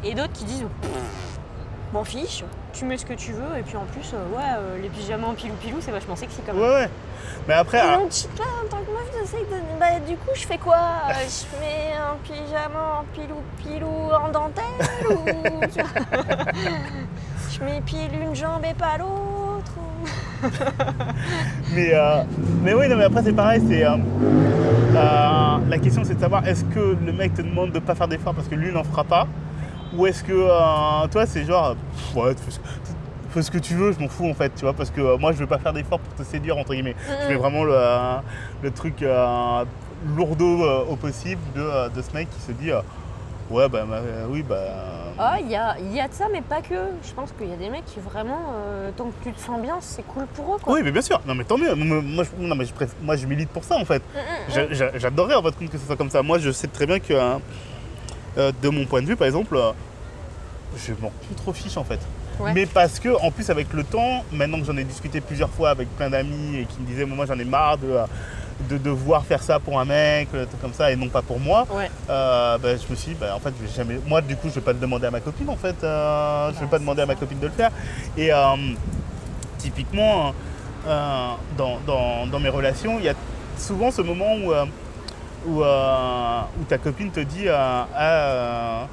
[0.05, 0.67] Et d'autres qui disent,
[1.93, 2.45] m'en fiche,
[2.79, 3.59] tu mets ce que tu veux.
[3.59, 6.53] Et puis en plus, euh, ouais, euh, les pyjamas en pilou-pilou, c'est vachement sexy quand
[6.55, 6.63] même.
[6.63, 6.91] ouais ouais.
[7.47, 9.79] Mais après Et ah, donc, là, en tant que meuf, j'essaie de.
[9.81, 10.77] Bah, du coup, je fais quoi?
[11.09, 14.65] Euh, Je mets un pyjama en pilou-pilou en dentelle
[15.11, 15.67] ou.
[15.67, 16.23] tu vois?
[17.51, 20.47] Je m'épile une jambe et pas l'autre ou-
[21.75, 22.23] Mais, euh,
[22.63, 23.97] mais oui, non, mais après c'est pareil, c'est euh,
[24.95, 28.07] euh, la question c'est de savoir est-ce que le mec te demande de pas faire
[28.07, 29.27] d'efforts parce que lui n'en fera pas,
[29.97, 32.35] ou est-ce que euh, toi c'est genre pff, ouais,
[33.31, 35.17] fais, ce- que tu veux, je m'en fous en fait, tu vois, parce que euh,
[35.19, 36.97] moi je vais pas faire d'efforts pour te séduire entre guillemets.
[37.07, 38.17] Je fais vraiment le, euh,
[38.63, 39.65] le truc euh,
[40.17, 42.71] lourdeau au possible de, de ce mec qui se dit
[43.51, 43.85] ouais bah
[44.31, 44.57] oui bah
[45.19, 46.75] Ah, il y a, y a de ça, mais pas que.
[47.03, 48.39] Je pense qu'il y a des mecs qui vraiment,
[48.97, 50.75] tant que tu te sens bien, c'est cool pour eux, quoi.
[50.75, 51.21] Oui, mais bien sûr.
[51.27, 51.75] Non, mais tant mieux.
[51.75, 53.99] Moi, je, non, mais je, préf- moi, je milite pour ça, en fait.
[54.15, 56.23] Mm, J'a- j'a- J'adorerais, en votre compte, que ce soit comme ça.
[56.23, 57.15] Moi, je sais très bien que,
[58.37, 59.73] euh, de mon point de vue, par exemple, euh,
[60.77, 62.01] je m'en fous trop fiche, en fait.
[62.39, 62.53] Ouais.
[62.53, 65.71] Mais parce que, en plus, avec le temps, maintenant que j'en ai discuté plusieurs fois
[65.71, 67.97] avec plein d'amis et qui me disaient, moi, j'en ai marre de,
[68.69, 71.67] de devoir faire ça pour un mec, euh, comme ça, et non pas pour moi.
[71.71, 71.91] Ouais.
[72.09, 73.99] Euh, bah, je me suis dit, bah, en fait, je vais jamais.
[74.07, 75.75] Moi, du coup, je vais pas le demander à ma copine, en fait.
[75.83, 77.71] euh, je vais Bah, pas demander à ma copine de le faire.
[78.17, 78.39] Et euh,
[79.59, 80.33] typiquement,
[81.57, 83.15] dans, dans- dans mes relations, il y a
[83.59, 84.53] souvent ce moment où,
[85.47, 87.55] où, euh, où ta copine te dit, euh,
[87.95, 88.87] Ah,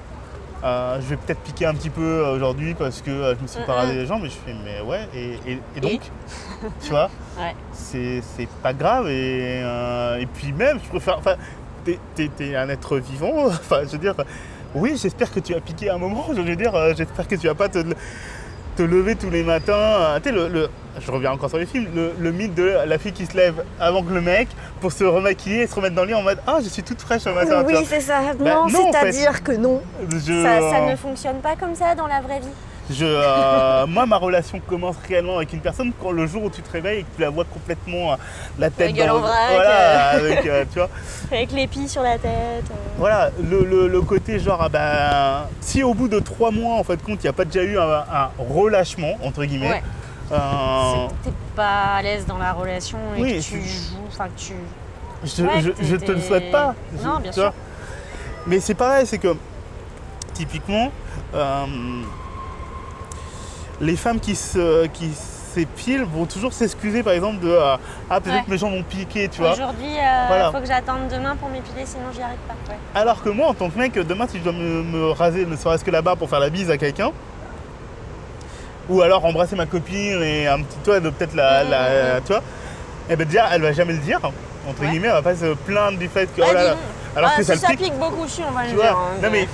[0.64, 3.74] euh, je vais peut-être piquer un petit peu aujourd'hui parce que je me suis pas
[3.74, 4.26] rasé les jambes.
[4.26, 6.02] Et je fais, mais ouais, et, et- et donc,
[6.82, 7.54] tu vois, Ouais.
[7.74, 8.22] c'est
[8.64, 9.08] pas grave.
[9.10, 11.18] Et, et puis même, je préfère.
[11.20, 11.36] Enfin,
[11.84, 13.34] t'es- un être vivant.
[13.48, 14.16] Enfin, je veux dire,
[14.74, 16.26] oui, j'espère que tu as piqué un moment.
[16.36, 17.80] Je veux dire, j'espère que tu vas pas te,
[18.76, 19.73] te lever tous les matins.
[19.73, 20.69] euh, Tu sais, le, le-
[20.99, 23.63] je reviens encore sur les films, le, le mythe de la fille qui se lève
[23.80, 24.47] avant que le mec
[24.80, 27.01] pour se remaquiller et se remettre dans le lit en mode Ah, je suis toute
[27.01, 27.63] fraîche ce matin.
[27.67, 28.19] tu Oui, c'est ça.
[28.39, 29.11] Bah, non, non, en fait.
[29.11, 29.82] c'est-à-dire que non.
[30.09, 32.47] Je- Ça, ça ne fonctionne pas comme ça dans la vraie vie.
[32.91, 36.61] Je, euh, moi, ma relation commence réellement avec une personne quand le jour où tu
[36.61, 38.15] te réveilles et que tu la vois complètement euh,
[38.59, 40.17] la tête gueule dans en vrac, Voilà, euh.
[40.19, 40.89] avec, euh, tu vois.
[41.31, 42.65] Avec les pilles sur la tête.
[42.97, 46.83] Voilà, le, le- le côté genre, ah ben, si au bout de trois mois, en
[46.83, 49.83] fait, compte, il n'y a pas déjà eu un, un relâchement, entre guillemets, Ouais.
[51.23, 54.53] T'es pas à l'aise dans la relation et Oui, que tu joues, enfin que tu.
[55.23, 56.73] je, Ouais, je, je te le souhaite pas.
[57.03, 57.53] Non, bien sûr.
[58.47, 59.36] Mais c'est pareil, c'est que,
[60.33, 60.91] typiquement,
[63.82, 65.09] les femmes qui se qui
[65.53, 67.78] s'épilent vont toujours s'excuser, par exemple, de euh,
[68.09, 68.43] Ah, peut-être Ouais.
[68.45, 69.53] que mes jambes ont piqué, tu vois.
[69.53, 70.51] Aujourd'hui, il Voilà.
[70.51, 72.55] faut que j'attende demain pour m'épiler, sinon j'y arrive pas.
[72.71, 72.78] Ouais.
[72.93, 75.55] Alors que moi, en tant que mec, demain, si je dois me, me raser, ne
[75.55, 77.11] serait-ce que là-bas pour faire la bise à quelqu'un,
[78.89, 82.21] ou alors embrasser ma copine et un petit toi de peut-être la, Mm, la- mm,
[82.26, 82.41] tu vois,
[83.09, 84.19] eh ben déjà, elle va jamais le dire,
[84.69, 84.89] entre Ouais.
[84.89, 86.76] guillemets, elle va pas se plaindre du fait que, oh là là,
[87.15, 88.84] alors Ah, que si ça pique, pique beaucoup dessus, on va tu le vois.
[88.88, 88.97] dire.
[88.97, 89.47] hein, non mais,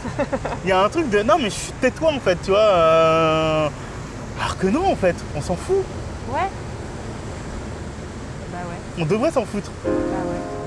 [0.65, 1.49] il y a un truc de, non mais
[1.80, 2.59] tais-toi en fait, tu vois.
[2.59, 3.69] euh,
[4.42, 5.84] Alors que non, en fait, on s'en fout,
[6.34, 6.50] Ouais.
[8.52, 8.76] Bah ouais.
[9.04, 9.70] on devrait s'en foutre.
[9.86, 10.61] Bah ouais.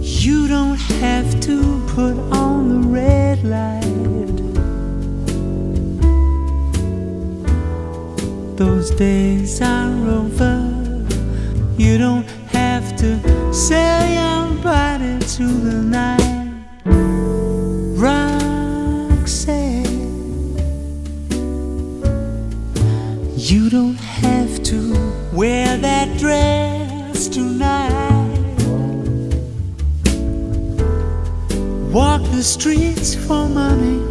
[0.00, 4.36] You don't have to put on the red light.
[8.56, 10.56] Those days are over.
[11.78, 16.25] You don't have to sell your body to the night.
[32.46, 34.05] Streets for money.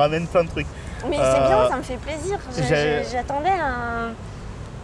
[0.00, 0.66] Ramène plein de trucs.
[1.08, 2.38] Mais Euh, c'est bien, ça me fait plaisir.
[3.12, 4.12] J'attendais un.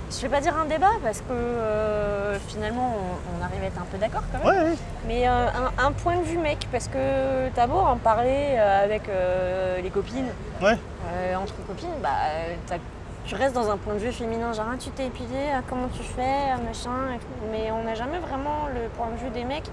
[0.08, 3.80] Je vais pas dire un débat parce que euh, finalement on, on arrive à être
[3.80, 4.46] un peu d'accord quand même.
[4.64, 4.76] Ouais, ouais.
[5.08, 8.84] Mais euh, un, un point de vue mec, parce que t'as beau en parler euh,
[8.84, 10.28] avec euh, les copines,
[10.62, 10.78] Ouais.
[11.12, 12.10] euh, entre copines, bah,
[12.70, 12.76] euh,
[13.24, 15.88] tu restes dans un point de vue féminin, genre Ah, tu t'es épilé, ah, comment
[15.88, 17.18] tu fais, ah, machin,
[17.50, 19.68] mais on n'a jamais vraiment le point de vue des mecs,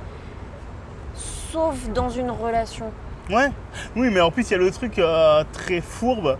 [1.15, 2.91] sauf dans une relation.
[3.29, 3.49] Ouais,
[3.95, 6.37] oui, mais en plus, il y a le truc euh, très fourbe,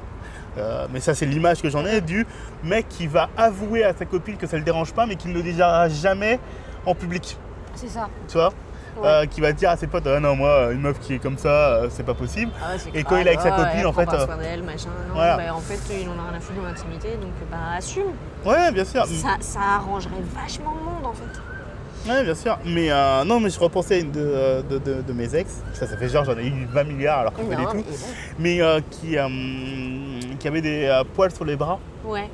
[0.57, 2.25] euh, mais ça, c'est l'image que j'en ai, du
[2.63, 5.33] mec qui va avouer à sa copine que ça le dérange pas, mais qui ne
[5.33, 6.39] le dira jamais
[6.85, 7.37] en public,
[7.75, 8.09] C'est ça.
[8.27, 8.51] tu vois?
[8.95, 9.07] Ouais.
[9.07, 11.39] Euh, Qui va dire à ses potes, ah non, moi, une meuf qui est comme
[11.39, 12.51] ça, euh, c'est pas possible.
[12.61, 14.89] Ah ouais, Et quand il est avec sa copine, en fait, euh, soin d'elle, machin.
[15.07, 15.37] Non, voilà.
[15.37, 18.11] bah, en fait, il en a rien à foutre de l'intimité, donc bah assume.
[18.45, 19.03] Ouais, bien sûr.
[19.07, 21.39] Ça, ça arrangerait vachement le monde en fait.
[22.07, 22.57] Ouais, bien sûr.
[22.65, 25.61] Mais euh, non, mais je repensais à une de, euh, de, de- de mes ex.
[25.73, 27.87] Ça, ça fait genre, j'en ai eu 20 milliards alors qu'on connaît mais tout.
[28.39, 29.27] Mais euh, qui, euh,
[30.39, 31.79] qui avait des euh, poils sur les bras.
[32.03, 32.29] Ouais.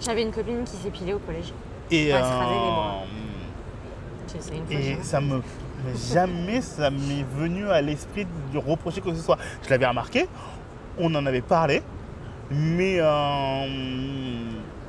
[0.00, 1.52] J'avais une copine qui s'épilait au collège.
[1.90, 3.02] Et, Ouais, se les bras.
[4.38, 4.76] essayé une fois.
[5.00, 5.36] Et ça me.
[5.36, 9.38] mais jamais ça m'est venu à l'esprit de reprocher quoi que ce soit.
[9.64, 10.26] Je l'avais remarqué,
[10.98, 11.82] on en avait parlé,
[12.50, 12.96] mais.
[13.00, 13.66] euh,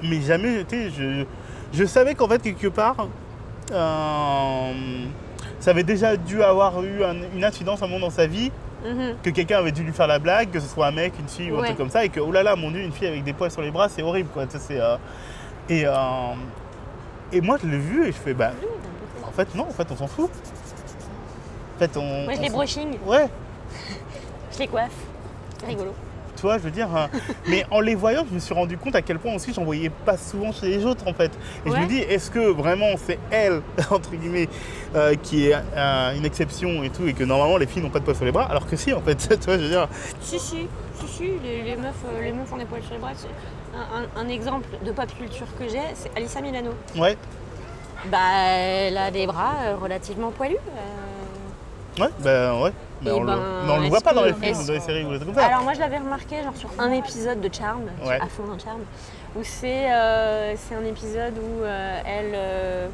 [0.03, 1.25] mais jamais, tu sais, je,
[1.73, 3.07] je savais qu'en fait, quelque part,
[3.72, 4.72] euh,
[5.59, 8.51] ça avait déjà dû avoir eu un- une incidence à un moment dans sa vie,
[8.86, 9.16] Mhm.
[9.24, 11.51] que quelqu'un avait dû lui faire la blague, que ce soit un mec, une fille
[11.51, 13.24] ou un truc comme ça, et que, oh là là, mon dieu, une fille avec
[13.24, 14.43] des poils sur les bras, c'est horrible, quoi.
[14.49, 14.97] c'est, euh,
[15.70, 15.91] et, euh,
[17.32, 18.51] et moi, je l'ai vu et je fais, bah,
[19.26, 20.30] en fait, non, en fait, on s'en fout.
[21.76, 22.01] En fait, on.
[22.26, 23.28] Moi, je on les s'en- brushing, Ouais,
[24.53, 24.91] je les coiffe.
[25.59, 25.93] C'est rigolo.
[26.53, 26.87] Je veux dire.
[26.95, 27.09] hein.
[27.47, 29.89] mais en les voyant, je me suis rendu compte à quel point aussi j'en voyais
[29.89, 31.31] pas souvent chez les autres, en fait.
[31.65, 34.49] Et je me dis, est-ce que vraiment c'est elle, entre guillemets,
[34.95, 37.99] euh, qui est euh, une exception et tout, et que normalement les filles n'ont pas
[37.99, 39.87] de poils sur les bras, alors que si, en fait, tu vois, je veux dire.
[40.21, 40.67] Si, si,
[40.99, 43.11] si, si, les, les meufs, euh, les meufs ont des poils sur les bras.
[43.75, 46.71] Un, un- un exemple de pop culture que j'ai, c'est Alissa Milano.
[46.95, 47.17] Ouais,
[48.11, 48.19] Bah,
[48.49, 50.55] elle a des bras relativement poilus.
[50.57, 51.12] euh.
[51.99, 52.71] Ouais, ben ouais.
[53.01, 54.79] Mais Et on, ben, le, mais on le voit pas dans les films, dans les
[54.79, 55.47] séries ou les trucs comme ça.
[55.49, 58.19] Alors moi je l'avais remarqué genre sur un épisode de Charm, Ouais.
[58.21, 58.79] à fond dans Charm,
[59.35, 62.87] où c'est euh, c'est un épisode où euh, elles, euh,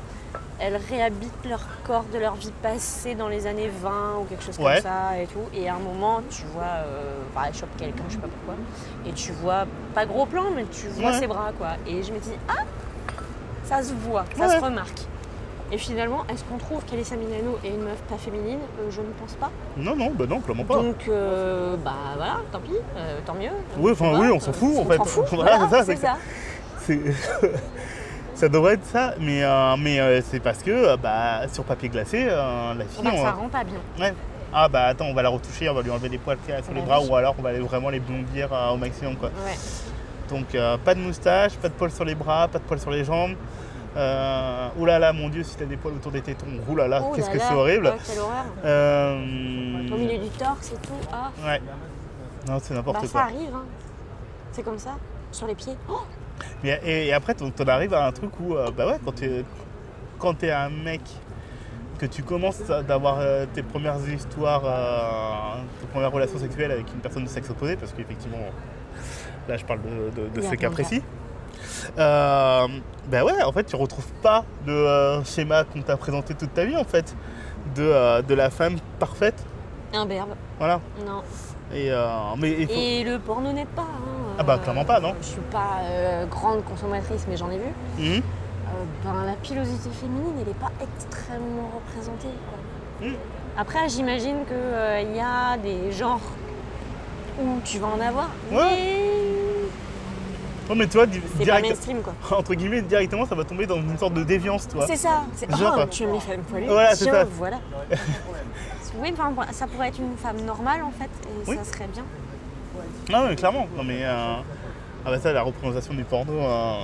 [0.59, 3.91] elles réhabitent leur corps de leur vie passée dans les années 20
[4.21, 4.75] ou quelque chose Ouais.
[4.75, 5.45] comme ça et tout.
[5.53, 8.55] Et à un moment tu vois, euh, enfin, elle chope quelqu'un, je sais pas pourquoi,
[9.05, 11.19] et tu vois, pas gros plan, mais tu vois Ouais.
[11.19, 11.73] ses bras quoi.
[11.85, 12.63] Et je me dis, ah,
[13.63, 14.55] ça se voit, ça Ouais.
[14.57, 15.01] se remarque.
[15.71, 18.57] Et finalement, est-ce qu'on trouve qu'Alessa Milano est une meuf pas féminine?
[18.79, 19.51] Euh, Je ne pense pas.
[19.77, 20.75] Non, non, bah non, clairement pas.
[20.75, 23.51] Donc, euh, bah voilà, tant pis, euh, tant mieux.
[23.77, 24.97] Oui, enfin, oui, on s'en fout, en on fait.
[25.05, 26.17] fout, Voilà, voilà, c'est ça,
[26.79, 26.99] c'est
[28.35, 28.49] ça.
[28.49, 29.43] Devrait être ça, mais,
[29.77, 33.03] mais c'est parce que bah, sur papier glacé, la fille.
[33.03, 33.75] Bah, on- ça rend pas bien.
[33.99, 34.13] Ouais.
[34.51, 36.81] Ah bah attends, on va la retoucher, on va lui enlever des poils sur les
[36.81, 37.07] bras, oui.
[37.07, 39.29] ou alors on va vraiment les blondir au maximum quoi.
[39.45, 39.53] Ouais.
[40.27, 43.03] Donc pas de moustache, pas de poils sur les bras, pas de poils sur les
[43.03, 43.35] jambes.
[43.99, 47.33] Euh, oulala, mon dieu, si t'as des poils autour des tétons, oulala, Oh qu'est-ce là
[47.33, 47.85] que là, c'est horrible.
[47.87, 48.45] ouais, quelle horreur.
[48.63, 49.13] Euh,
[49.91, 50.93] Au milieu du torse et tout.
[51.11, 51.61] Ah, Ouais.
[52.47, 53.21] Non, c'est n'importe bah ça quoi.
[53.23, 53.53] arrive.
[53.53, 53.65] hein.
[54.53, 54.91] C'est comme ça,
[55.31, 55.75] sur les pieds.
[55.89, 55.99] Oh,
[56.63, 59.43] Mais- et, et après, t'en arrives à un truc où, euh, bah ouais, quand t'es
[60.17, 61.01] quand t'es un mec,
[61.97, 64.63] que tu commences d'avoir euh, tes premières histoires,
[65.81, 68.37] tes premières relations sexuelles avec une personne de sexe opposé, parce qu'effectivement,
[69.49, 71.01] là je parle de, ce cas précis.
[71.97, 72.67] Euh,
[73.09, 76.65] bah ouais, en fait, tu retrouves pas de euh, schéma qu'on t'a présenté toute ta
[76.65, 77.15] vie, en fait,
[77.75, 79.43] de, euh, de la femme parfaite.
[79.93, 80.29] imberbe.
[80.59, 80.79] Voilà.
[81.05, 81.21] Non.
[81.73, 83.81] Et, euh, mais faut- Et le porno n'aide pas.
[83.81, 84.35] hein.
[84.37, 85.13] Ah bah, clairement pas, non.
[85.21, 85.79] Je suis pas
[86.29, 87.71] grande consommatrice, mais j'en ai vu.
[87.97, 88.21] Mhm.
[89.03, 92.29] Ben, la pilosité féminine, elle n'est pas extrêmement représentée.
[92.49, 93.07] quoi.
[93.07, 93.13] Mm.
[93.57, 96.21] Après, j'imagine qu'il y a des genres
[97.41, 98.57] où tu vas en avoir, Ouais.
[98.75, 99.01] mais
[100.69, 102.01] Non, mais tu vois, di- c'est pas direct- mainstream.
[102.01, 102.13] quoi.
[102.37, 104.85] entre guillemets, directement, ça va tomber dans une sorte de déviance, toi.
[104.87, 105.23] C'est ça.
[105.35, 106.67] C'est Genre, oh, tu aimes les femmes poilues.
[106.67, 107.23] Voilà, c'est ça.
[107.23, 107.57] Voilà.
[109.01, 111.57] oui, enfin, ça pourrait être une femme normale en fait, et Oui.
[111.57, 112.03] ça serait bien.
[113.11, 113.67] Non, mais clairement.
[113.75, 114.35] Non, mais euh,
[115.05, 116.75] ah bah ça, la représentation du porno euh,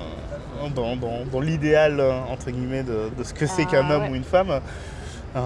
[0.74, 4.04] dans, dans- dans l'idéal euh, entre guillemets de, de ce que c'est Ah, qu'un homme
[4.06, 4.10] ouais.
[4.12, 4.50] ou une femme.
[5.36, 5.40] euh,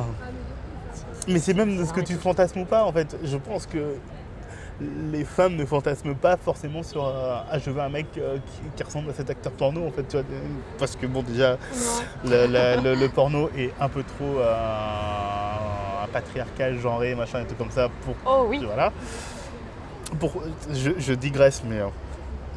[1.27, 2.83] mais c'est même de ce que tu fantasmes ou pas.
[2.85, 3.95] En fait, je pense que
[5.11, 8.61] les femmes ne fantasment pas forcément sur euh, ah je veux un mec euh, qui,
[8.77, 10.25] qui ressemble à cet acteur porno en fait tu vois,
[10.77, 11.57] parce que bon déjà
[12.23, 14.53] le, le- le- le porno est un peu trop euh,
[16.13, 18.61] patriarcal genré machin et tout comme ça pour Oh oui.
[18.65, 18.91] voilà.
[20.19, 21.87] Pour, je, je digresse, mais euh,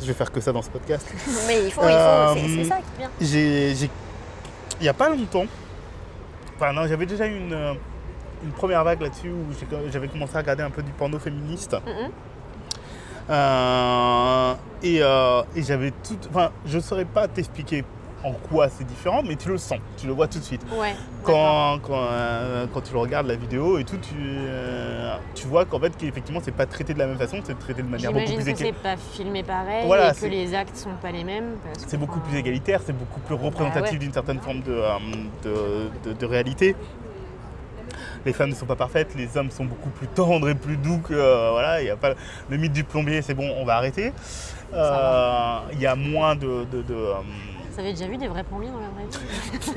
[0.00, 1.06] je vais faire que ça dans ce podcast.
[1.46, 2.38] Mais il faut, il Euh, faut.
[2.38, 3.10] c'est- ça qui est bien.
[3.20, 5.44] J'ai, il n'y a pas longtemps,
[6.56, 7.74] enfin non, j'avais déjà eu une, euh,
[8.44, 9.46] une première vague là-dessus où
[9.92, 11.76] j'avais commencé à regarder un peu du porno féministe.
[13.30, 17.84] Euh, et euh, et j'avais tout, enfin, je ne saurais pas t'expliquer
[18.24, 20.62] en quoi c'est différent, mais tu le sens, tu le vois tout de suite.
[20.78, 20.94] Ouais.
[21.24, 25.64] Quand, quand, euh, quand tu le regardes la vidéo et tout, tu, euh, tu vois
[25.64, 28.24] qu'en fait, qu'effectivement, c'est pas traité de la même façon, c'est traité de manière beaucoup
[28.24, 28.74] plus que c'est égalitaire.
[28.82, 31.56] pas filmé pareil Voilà, et que les actes sont pas les mêmes.
[31.88, 33.98] C'est beaucoup plus égalitaire, c'est beaucoup plus représentatif Bah ouais.
[33.98, 34.98] d'une certaine forme de, euh,
[36.04, 36.76] de, de- de réalité.
[38.24, 40.98] Les femmes ne sont pas parfaites, les hommes sont beaucoup plus tendres et plus doux
[40.98, 41.12] que.
[41.14, 42.14] euh, voilà, il y a pas
[42.48, 44.12] le mythe du plombier, c'est bon, on va arrêter.
[44.74, 46.64] Euh, Il y a moins de.
[46.70, 47.14] de- de, euh,
[47.72, 49.04] Vous avez déjà vu des vrais plombiers dans la vraie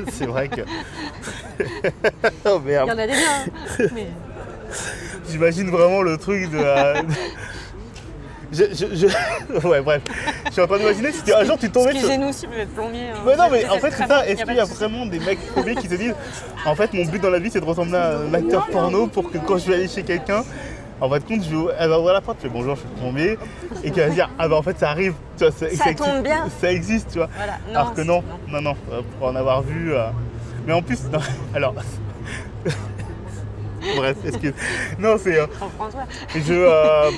[0.05, 0.61] vie c'est vrai que.
[2.45, 3.19] oh Il y en a déjà.
[3.39, 3.85] hein.
[3.93, 4.07] Mais
[5.29, 6.57] j'imagine vraiment le truc de.
[8.51, 10.01] Je, je- je- Ouais, bref.
[10.51, 11.99] suis en train d'imaginer si tu- un jour tu tombais sur.
[11.99, 13.09] Excusez-nous si vous êtes plombier.
[13.09, 13.19] hein.
[13.25, 14.27] Mais non, mais en fait, c'est ça.
[14.27, 16.15] Est-ce qu'il y a de vraiment des mecs paumés qui se disent
[16.65, 19.31] En fait, mon but dans la vie, c'est de ressembler à un acteur porno pour
[19.31, 20.43] que quand je vais aller chez quelqu'un,
[21.01, 23.37] en fait, compte, je elle va ouvrir la porte, je fais bonjour, je suis plombier,
[23.83, 26.23] et qu'elle va dire Ah bah en fait, ça arrive, tu vois, ça, Ça tombe
[26.23, 26.47] bien.
[26.61, 27.29] Ça existe, tu vois.
[27.35, 27.53] Voilà.
[27.67, 29.93] Non, Alors que non, non, non, euh, pour en avoir vu.
[29.93, 30.05] euh,
[30.65, 31.19] Mais en plus, non,
[31.55, 31.73] alors.
[33.97, 34.53] Bref, excuse.
[34.97, 35.37] Non, c'est.
[35.39, 35.45] euh,
[36.35, 37.11] je,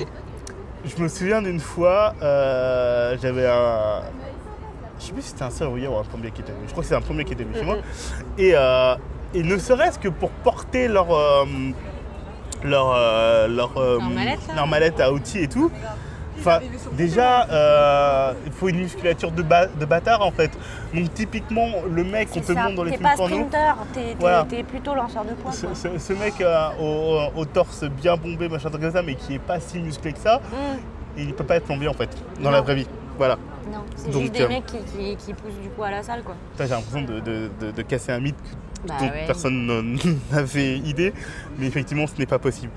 [0.88, 4.02] je me souviens d'une fois, euh, j'avais un.
[4.98, 6.64] Je sais plus si c'était un serrurier ou un plombier qui était venu.
[6.66, 7.76] Je crois que c'est un plombier qui était venu chez moi.
[8.36, 8.94] Et, euh,
[9.34, 11.10] et ne serait-ce que pour porter leur.
[11.12, 11.44] euh,
[12.64, 15.70] leur, euh, leur, Leur mallette, là leur mallette à outils et tout.
[16.38, 16.60] Enfin,
[16.92, 20.50] déjà, euh, il faut une musculature de, ba- de bâtard en fait.
[20.94, 24.00] Donc, typiquement, le mec qu'on te montre dans les T'es films pas porno, sprinter, t'es
[24.00, 24.46] t'es- Voilà.
[24.48, 25.52] t'es plutôt lanceur de poids.
[25.52, 25.74] ce, quoi.
[25.74, 29.34] ce- ce mec euh, au, au torse bien bombé, machin truc comme ça, mais qui
[29.34, 30.78] est pas si musclé que ça, Hum,
[31.16, 32.50] il peut pas être plombier en fait, dans Non.
[32.50, 32.86] la vraie vie.
[33.16, 33.36] Voilà.
[33.72, 36.22] Non, c'est juste des euh, mecs qui, qui, qui poussent du poids à la salle,
[36.22, 36.34] quoi.
[36.58, 38.36] J'ai l'impression de- de casser un mythe
[38.86, 39.24] Bah dont ouais.
[39.26, 39.98] personne ne-
[40.32, 41.12] n'avait idée,
[41.58, 42.72] mais effectivement ce n'est pas possible.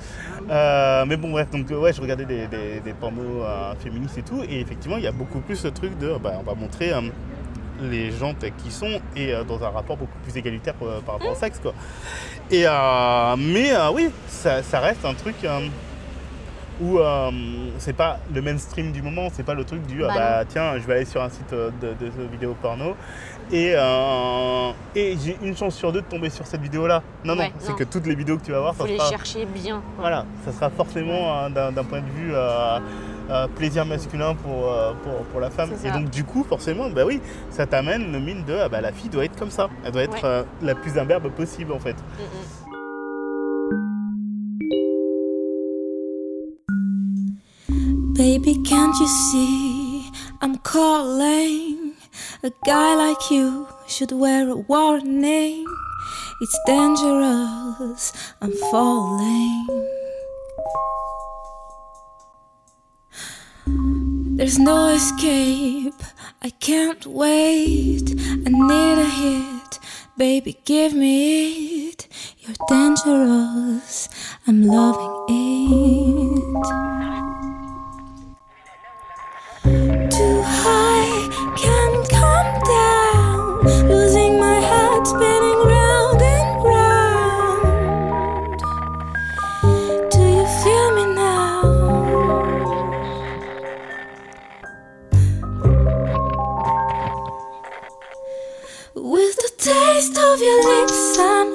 [0.49, 4.17] Euh, mais bon bref, donc euh, ouais, je regardais des, des, des pornos euh, féministes
[4.17, 6.55] et tout, et effectivement il y a beaucoup plus ce truc de, bah, on va
[6.55, 7.01] montrer euh,
[7.81, 10.73] les gens tels qu'ils sont et dans un rapport beaucoup plus égalitaire
[11.05, 11.73] par rapport au sexe quoi.
[12.51, 12.65] Et
[13.37, 15.35] mais oui, ça, ça reste un truc.
[16.79, 17.31] où euh,
[17.77, 20.73] c'est pas le mainstream du moment, c'est pas le truc du ah Bah bah tiens
[20.79, 22.95] je vais aller sur un site euh, de, de vidéo porno
[23.51, 27.01] et, euh, et j'ai une chance sur deux de tomber sur cette vidéo là.
[27.25, 29.09] Non non, c'est que toutes les vidéos que tu vas voir, Faut ça les sera,
[29.09, 29.81] chercher bien.
[29.97, 32.79] voilà, ça sera forcément euh, d'un point de vue euh,
[33.29, 35.71] euh, plaisir masculin pour, euh, pour, pour la femme.
[35.83, 38.91] Et donc du coup forcément bah oui, ça t'amène le mine de ah bah la
[38.91, 40.19] fille doit être comme ça, elle doit être Ouais.
[40.25, 41.93] euh, la plus imberbe possible en fait.
[41.93, 42.61] Mm, mm.
[48.13, 50.09] Baby, can't you see
[50.41, 51.80] I'm calling?
[52.43, 55.63] A guy like you should wear a warning.
[56.41, 58.11] It's dangerous,
[58.41, 59.67] I'm falling.
[64.37, 66.01] There's no escape,
[66.41, 68.09] I can't wait.
[68.19, 69.79] I need a hit,
[70.17, 72.07] baby, give me it.
[72.39, 74.09] You're dangerous,
[74.47, 77.10] I'm loving it.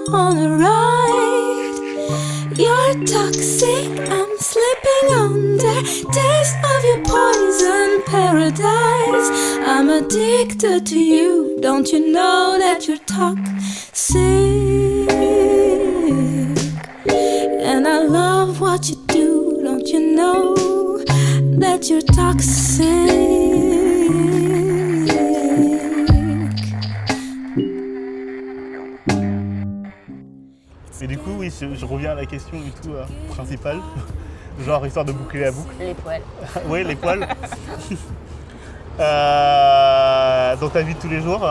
[0.08, 1.76] On a ride.
[2.56, 5.82] You're toxic, I'm slipping under.
[6.12, 9.30] Taste of your poison paradise.
[9.66, 11.58] I'm addicted to you.
[11.60, 14.16] Don't you know that you're toxic?
[17.70, 19.60] And I love what you do.
[19.62, 20.54] Don't you know
[21.58, 23.55] that you're toxic?
[31.46, 33.78] Oui, je, je reviens à la question du tout euh, principale,
[34.64, 35.74] genre histoire de boucler la boucle.
[35.78, 36.22] Les poils.
[36.68, 37.26] oui, les poils.
[38.98, 41.46] Euh, dans ta vie de tous les jours,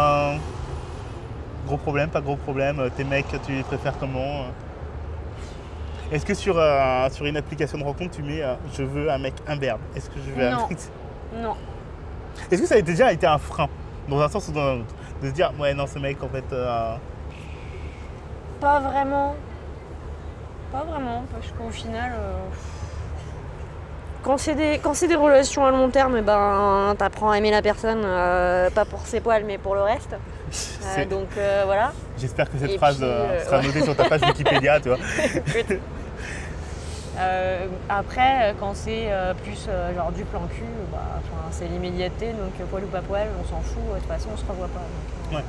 [1.68, 6.12] gros problème, pas gros problème, tes mecs, tu les préfères comment euh?
[6.12, 9.20] Est-ce que sur, euh, sur une application de rencontre, tu mets euh, je veux un
[9.20, 9.80] mec imberbe?
[9.96, 10.78] Est-ce que je veux un mec...
[11.36, 11.56] Non.
[12.50, 13.70] Est-ce que ça a déjà été un frein?
[14.10, 16.30] Dans un sens ou dans un autre De se dire, ouais, non, ce mec, en
[16.30, 16.52] fait.
[16.52, 16.96] euh,
[18.60, 19.36] Pas vraiment.
[20.72, 22.12] Pas vraiment, parce qu'au final.
[22.14, 22.38] euh,
[24.24, 27.62] Quand c'est des, quand des relations à long terme, eh ben, t'apprends à aimer la
[27.62, 30.16] personne, euh, pas pour ses poils, mais pour le reste.
[30.98, 31.28] Euh, donc
[31.66, 31.92] voilà.
[32.18, 33.06] J'espère que cette Et phrase puis,
[33.46, 33.66] sera ouais.
[33.66, 34.98] notée sur ta page Wikipédia, tu vois.
[37.90, 39.10] Après, quand c'est
[39.44, 41.00] plus genre du plan cul, bah,
[41.52, 44.46] c'est l'immédiateté, donc poil ou pas poil, on s'en fout, de toute façon on se
[44.48, 44.82] revoit pas.
[45.32, 45.46] Donc, Ouais.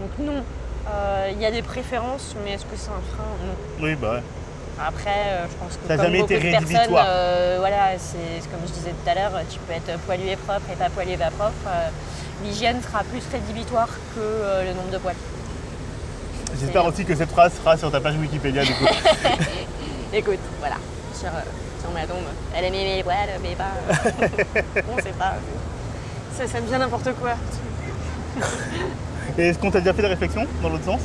[0.00, 0.42] donc non.
[0.90, 3.54] Euh, Il y a des préférences, mais est-ce que c'est un frein Non?
[3.80, 4.22] Oui, bah ouais.
[4.84, 8.40] Après, euh, je pense que Ça comme jamais beaucoup été de personnes, euh, voilà, c'est
[8.50, 11.12] comme je disais tout à l'heure, tu peux être poilu et propre et pas poilu
[11.12, 11.52] et pas propre.
[11.68, 11.88] euh,
[12.42, 15.14] L'hygiène sera plus rédhibitoire que euh, le nombre de poils.
[16.58, 18.86] J'espère aussi que cette phrase sera sur ta page Wikipédia, du coup.
[20.12, 20.76] Écoute, voilà,
[21.14, 21.28] sur,
[21.80, 22.24] sur ma tombe,
[22.56, 23.72] elle aimait les poils, mais pas.
[24.92, 25.34] on sait pas.
[26.36, 27.34] Ça, ça me vient n'importe quoi.
[29.38, 31.00] Et est-ce qu'on t'a déjà fait des réflexions dans l'autre sens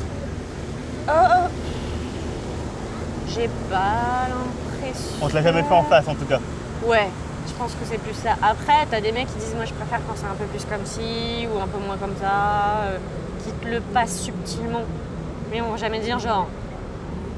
[1.07, 1.47] Oh, oh.
[3.29, 5.11] J'ai pas l'impression.
[5.21, 6.39] On te l'a jamais fait en face, en tout cas.
[6.85, 7.07] Ouais,
[7.47, 8.31] Je pense que c'est plus ça.
[8.41, 10.85] Après, t'as des mecs qui disent moi je préfère quand c'est un peu plus comme
[10.85, 12.97] ci ou un peu moins comme ça, euh,
[13.43, 14.83] qui te le passent subtilement.
[15.51, 16.47] Mais on va jamais dire genre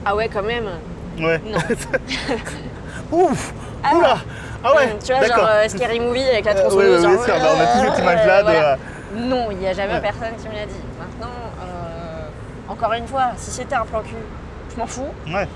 [0.06, 0.66] ah ouais quand même.
[1.20, 1.40] Ouais.
[1.46, 1.60] Non.
[3.12, 4.18] Ouf Ah Oula
[4.64, 7.04] Ah ouais Hum, tu vois, genre euh, Scary Movie avec la Euh, tronçonneuse.
[7.04, 8.78] genre, sûr, bah, on a tous cette euh, image-là de- voilà.
[9.16, 10.02] Non, il n'y a jamais Ouais.
[10.02, 10.74] personne qui me l'a dit.
[11.00, 11.34] Maintenant,
[11.64, 12.28] euh,
[12.68, 14.16] encore une fois, si c'était un plan cul,
[14.74, 15.08] je m'en fous.
[15.28, 15.48] Ouais.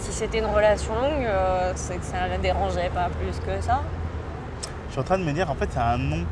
[0.00, 3.80] Si c'était une relation longue, euh, c'est que ça ne dérangeait pas plus que ça.
[4.88, 6.24] Je suis en train de me dire, en fait, c'est un nom.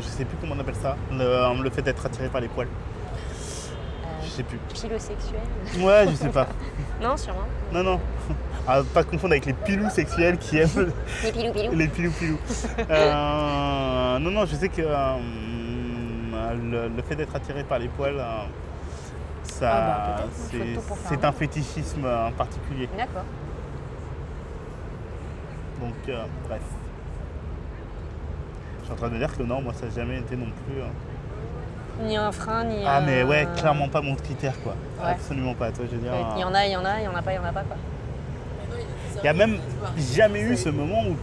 [0.00, 0.96] Je sais plus comment on appelle ça.
[1.10, 2.68] Le, le fait d'être attiré par les poils.
[4.22, 4.58] Je sais plus.
[4.74, 5.40] Pilosexuel
[5.80, 6.46] Ouais, je sais pas.
[7.02, 7.44] Non, sûrement.
[7.72, 8.00] Non, non.
[8.68, 10.90] À pas confondre avec les pilous sexuels qui aiment
[11.22, 11.72] Les pilou pilou.
[11.76, 12.38] les pilous pilous.
[12.90, 15.16] Euh, non, non, je sais que euh,
[16.54, 18.22] le, le fait d'être attiré par les poils, euh,
[19.44, 22.88] ça, Ah bah, c'est- un- fétichisme euh, particulier.
[22.96, 23.24] D'accord.
[25.80, 26.60] Donc, euh, bref.
[28.80, 30.46] Je suis en train de me dire que non, moi, ça n'a jamais été non
[30.66, 30.80] plus.
[30.80, 30.86] euh,
[32.06, 34.74] Ni un frein, ni Ah, un- mais ouais, clairement pas mon critère, quoi.
[35.02, 35.10] Ouais.
[35.12, 36.12] Absolument pas, toi, je veux dire.
[36.36, 37.38] Il y en a, il y en a, il y en a pas, il y
[37.38, 37.76] en a pas quoi.
[39.16, 39.58] Il n'y a même
[40.14, 41.16] jamais eu ce moment où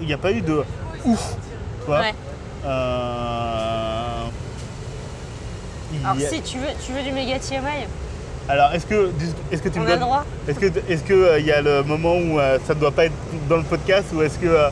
[0.00, 0.62] il n'y a pas eu de
[1.06, 1.36] ouf,
[1.80, 2.00] tu vois.
[2.00, 2.14] Ouais.
[2.66, 3.67] Euh,
[5.92, 7.86] il y a- Alors si tu veux, tu veux du méga TMI,
[8.48, 9.10] Alors, est-ce que,
[9.52, 10.24] est-ce que tu on me donnes- droit.
[10.48, 12.90] Est-ce que, est-ce que euh, il y a le moment où euh, ça ne doit
[12.92, 13.12] pas être
[13.48, 14.68] dans le podcast ou est-ce que euh,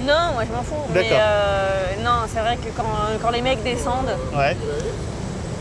[0.00, 0.74] Non, moi je m'en fous.
[0.92, 2.84] Mais euh, non, c'est vrai que quand,
[3.22, 4.56] quand les mecs descendent, ouais,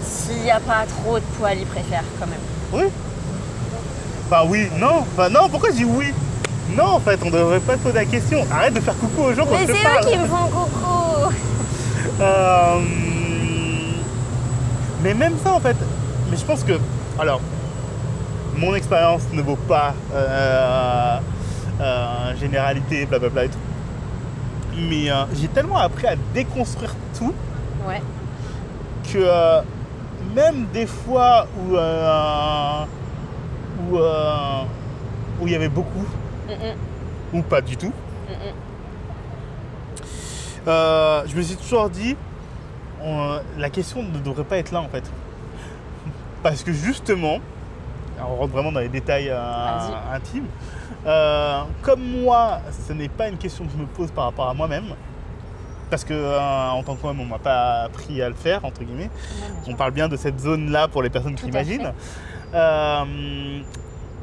[0.03, 2.39] s'il n'y a pas trop de poils, ils préfèrent quand même.
[2.73, 2.91] oui.
[4.27, 5.47] Enfin oui, non, enfin non.
[5.49, 6.07] Pourquoi je dis oui?
[6.75, 8.43] Non, en fait, on devrait pas se poser la question.
[8.51, 10.47] Arrête de faire coucou aux gens quand Mais je te c'est eux qui me font
[10.47, 11.31] coucou
[15.05, 15.77] mais même ça en fait,
[16.31, 16.73] mais je pense que,
[17.19, 17.39] alors,
[18.57, 21.17] mon expérience ne vaut pas euh,
[21.79, 23.59] euh, généralité, blablabla et tout.
[24.89, 27.33] Mais euh, j'ai tellement appris à déconstruire tout
[27.87, 28.01] Ouais.
[29.13, 29.61] que euh,
[30.33, 32.83] même des fois où euh,
[33.91, 34.61] où euh,
[35.39, 36.05] où il y avait beaucoup
[36.47, 36.51] Mm,
[37.33, 37.91] mm, ou pas du tout,
[38.27, 38.33] mm.
[40.67, 42.15] Euh, je me suis toujours dit,
[43.05, 45.03] on- la question ne devrait pas être là en fait.
[46.43, 47.37] Parce que justement,
[48.19, 50.47] on rentre vraiment dans les détails euh, intimes,
[51.05, 54.53] euh, comme moi, ce n'est pas une question que je me pose par rapport à
[54.53, 54.85] moi-même,
[55.89, 59.09] parce que euh, en tant qu'homme, on m'a pas appris à le faire, entre guillemets.
[59.67, 61.93] On parle bien de cette zone-là pour les personnes qui imaginent.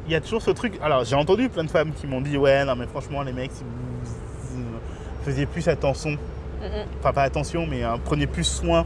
[0.05, 0.77] Il y a toujours ce truc.
[0.83, 3.51] Alors, j'ai entendu plein de femmes qui m'ont dit Ouais, non, mais franchement, les mecs,
[3.53, 4.63] si vous
[5.23, 6.17] faisiez plus attention,
[6.63, 6.85] Mm, mm.
[6.99, 8.85] enfin, pas attention, mais euh, prenez plus soin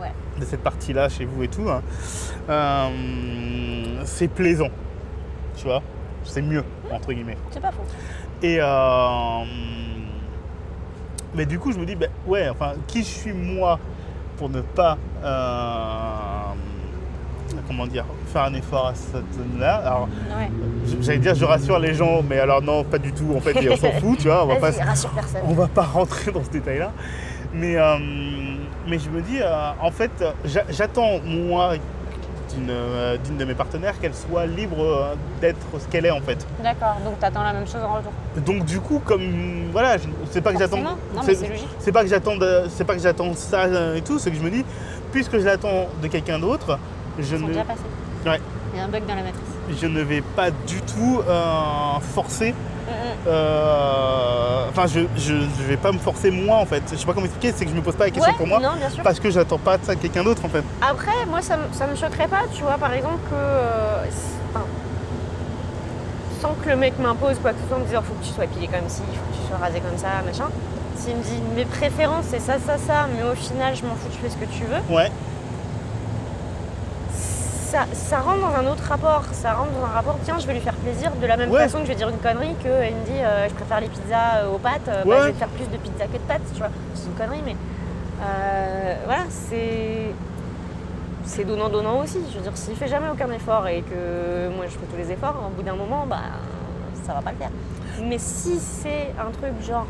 [0.00, 0.12] Ouais.
[0.38, 1.80] de cette partie-là chez vous et tout, hein,
[2.50, 4.68] euh, c'est plaisant.
[5.56, 5.82] Tu vois
[6.24, 7.38] C'est mieux, entre guillemets.
[7.50, 7.84] C'est pas faux.
[8.42, 9.44] Et euh,
[11.34, 13.78] mais du coup, je me dis, ben, ouais, enfin, qui je suis moi
[14.36, 14.98] pour ne pas,
[17.66, 20.50] comment dire, faire un effort à cette zone-là Alors, Ouais.
[21.00, 23.34] j'allais dire, je rassure les gens, mais alors non, pas du tout.
[23.36, 24.44] En fait, on s'en fout, tu vois.
[24.44, 24.70] On va pas,
[25.48, 26.92] on va pas rentrer dans ce détail-là.
[27.54, 27.96] Mais, euh,
[28.86, 30.10] mais je me dis, euh, en fait,
[30.44, 31.72] j'a- j'attends, moi,
[32.54, 36.46] d'une euh, d'une de mes partenaires, qu'elle soit libre d'être ce qu'elle est, en fait.
[36.62, 38.12] D'accord, donc t'attends la même chose en retour.
[38.44, 39.96] Donc du coup, comme voilà,
[40.30, 40.78] c'est pas que j'attends,
[41.80, 42.32] c'est pas que j'attends,
[42.68, 43.66] c'est pas que j'attends ça
[43.96, 44.64] et tout, c'est que je me dis,
[45.12, 46.78] puisque je l'attends de quelqu'un d'autre,
[47.18, 47.80] je Ils sont ne, déjà passés.
[48.26, 48.40] Ouais.
[48.74, 49.42] Il y a un bug dans la matrice.
[49.80, 52.54] je ne vais pas du tout euh, forcer.
[53.26, 55.34] Euh, Enfin, je, je
[55.66, 56.82] vais pas me forcer moi en fait.
[56.92, 58.46] Je sais pas comment expliquer, c'est que je me pose pas la question Ouais, pour
[58.46, 59.02] moi non, bien sûr.
[59.02, 60.62] parce que j'attends pas de ça de quelqu'un d'autre en fait.
[60.82, 63.34] Après, moi, ça, ça me choquerait pas, tu vois, par exemple, que.
[63.34, 64.04] euh,
[64.54, 64.64] enfin,
[66.42, 68.32] sans que le mec m'impose quoi que ce soit, en me disant faut que tu
[68.34, 70.50] sois épilé comme ci, faut que tu sois rasé comme ça, machin.
[70.96, 74.08] S'il me dit mes préférences c'est ça, ça, ça, mais au final je m'en fous,
[74.12, 75.10] tu fais ce que tu veux, Ouais,
[77.66, 79.22] ça, ça rentre dans un autre rapport.
[79.32, 81.62] Ça rentre dans un rapport, tiens, je vais lui faire plaisir de la même Ouais.
[81.64, 84.36] façon que je vais dire une connerie qu'elle me dit euh, je préfère les pizzas
[84.44, 86.42] euh, aux pâtes, euh, bah, je vais te faire plus de pizza que de pâtes,
[86.52, 86.70] tu vois.
[86.94, 87.56] C'est une connerie, mais
[88.22, 90.12] euh, voilà, c'est.
[91.28, 92.20] C'est donnant-donnant aussi.
[92.30, 95.10] Je veux dire, s'il fait jamais aucun effort et que moi je fais tous les
[95.10, 96.20] efforts, au bout d'un moment, bah
[97.04, 97.50] ça va pas le faire.
[98.02, 99.86] Mais si c'est un truc genre,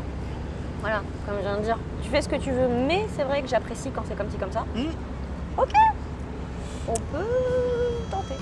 [0.81, 3.43] voilà, comme je viens de dire, tu fais ce que tu veux, mais c'est vrai
[3.43, 4.87] que j'apprécie quand c'est comme ci, comme ça, Mm.
[5.59, 5.71] ok,
[6.87, 7.25] on peut
[8.09, 8.35] tenter.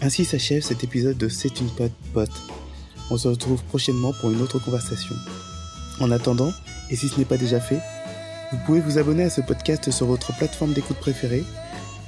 [0.00, 2.30] Ainsi s'achève cet épisode de C'est une pote pote.
[3.10, 5.14] On se retrouve prochainement pour une autre conversation.
[6.00, 6.52] En attendant,
[6.90, 7.80] et si ce n'est pas déjà fait,
[8.52, 11.44] vous pouvez vous abonner à ce podcast sur votre plateforme d'écoute préférée,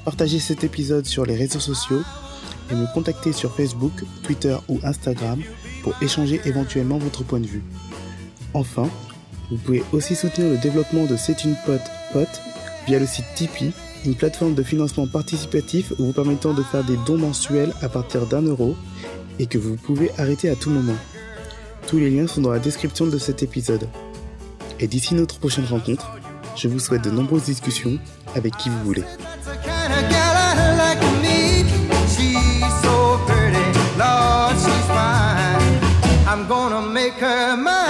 [0.04, 2.02] partager cet épisode sur les réseaux sociaux
[2.70, 3.92] et me contacter sur Facebook,
[4.22, 5.40] Twitter ou Instagram
[5.82, 7.62] pour échanger éventuellement votre point de vue.
[8.54, 8.88] Enfin,
[9.53, 11.82] vous pouvez aussi soutenir le développement de C'est une pote
[12.14, 12.40] pote
[12.86, 13.74] via le site Tipeee,
[14.07, 18.40] une plateforme de financement participatif vous permettant de faire des dons mensuels à partir d'un
[18.40, 18.74] euro
[19.38, 20.96] et que vous pouvez arrêter à tout moment.
[21.86, 23.86] Tous les liens sont dans la description de cet épisode.
[24.80, 26.11] Et d'ici notre prochaine rencontre,
[26.57, 27.98] je vous souhaite de nombreuses discussions
[28.34, 29.05] avec qui vous voulez.
[36.24, 37.81] I'm gonna make her mine.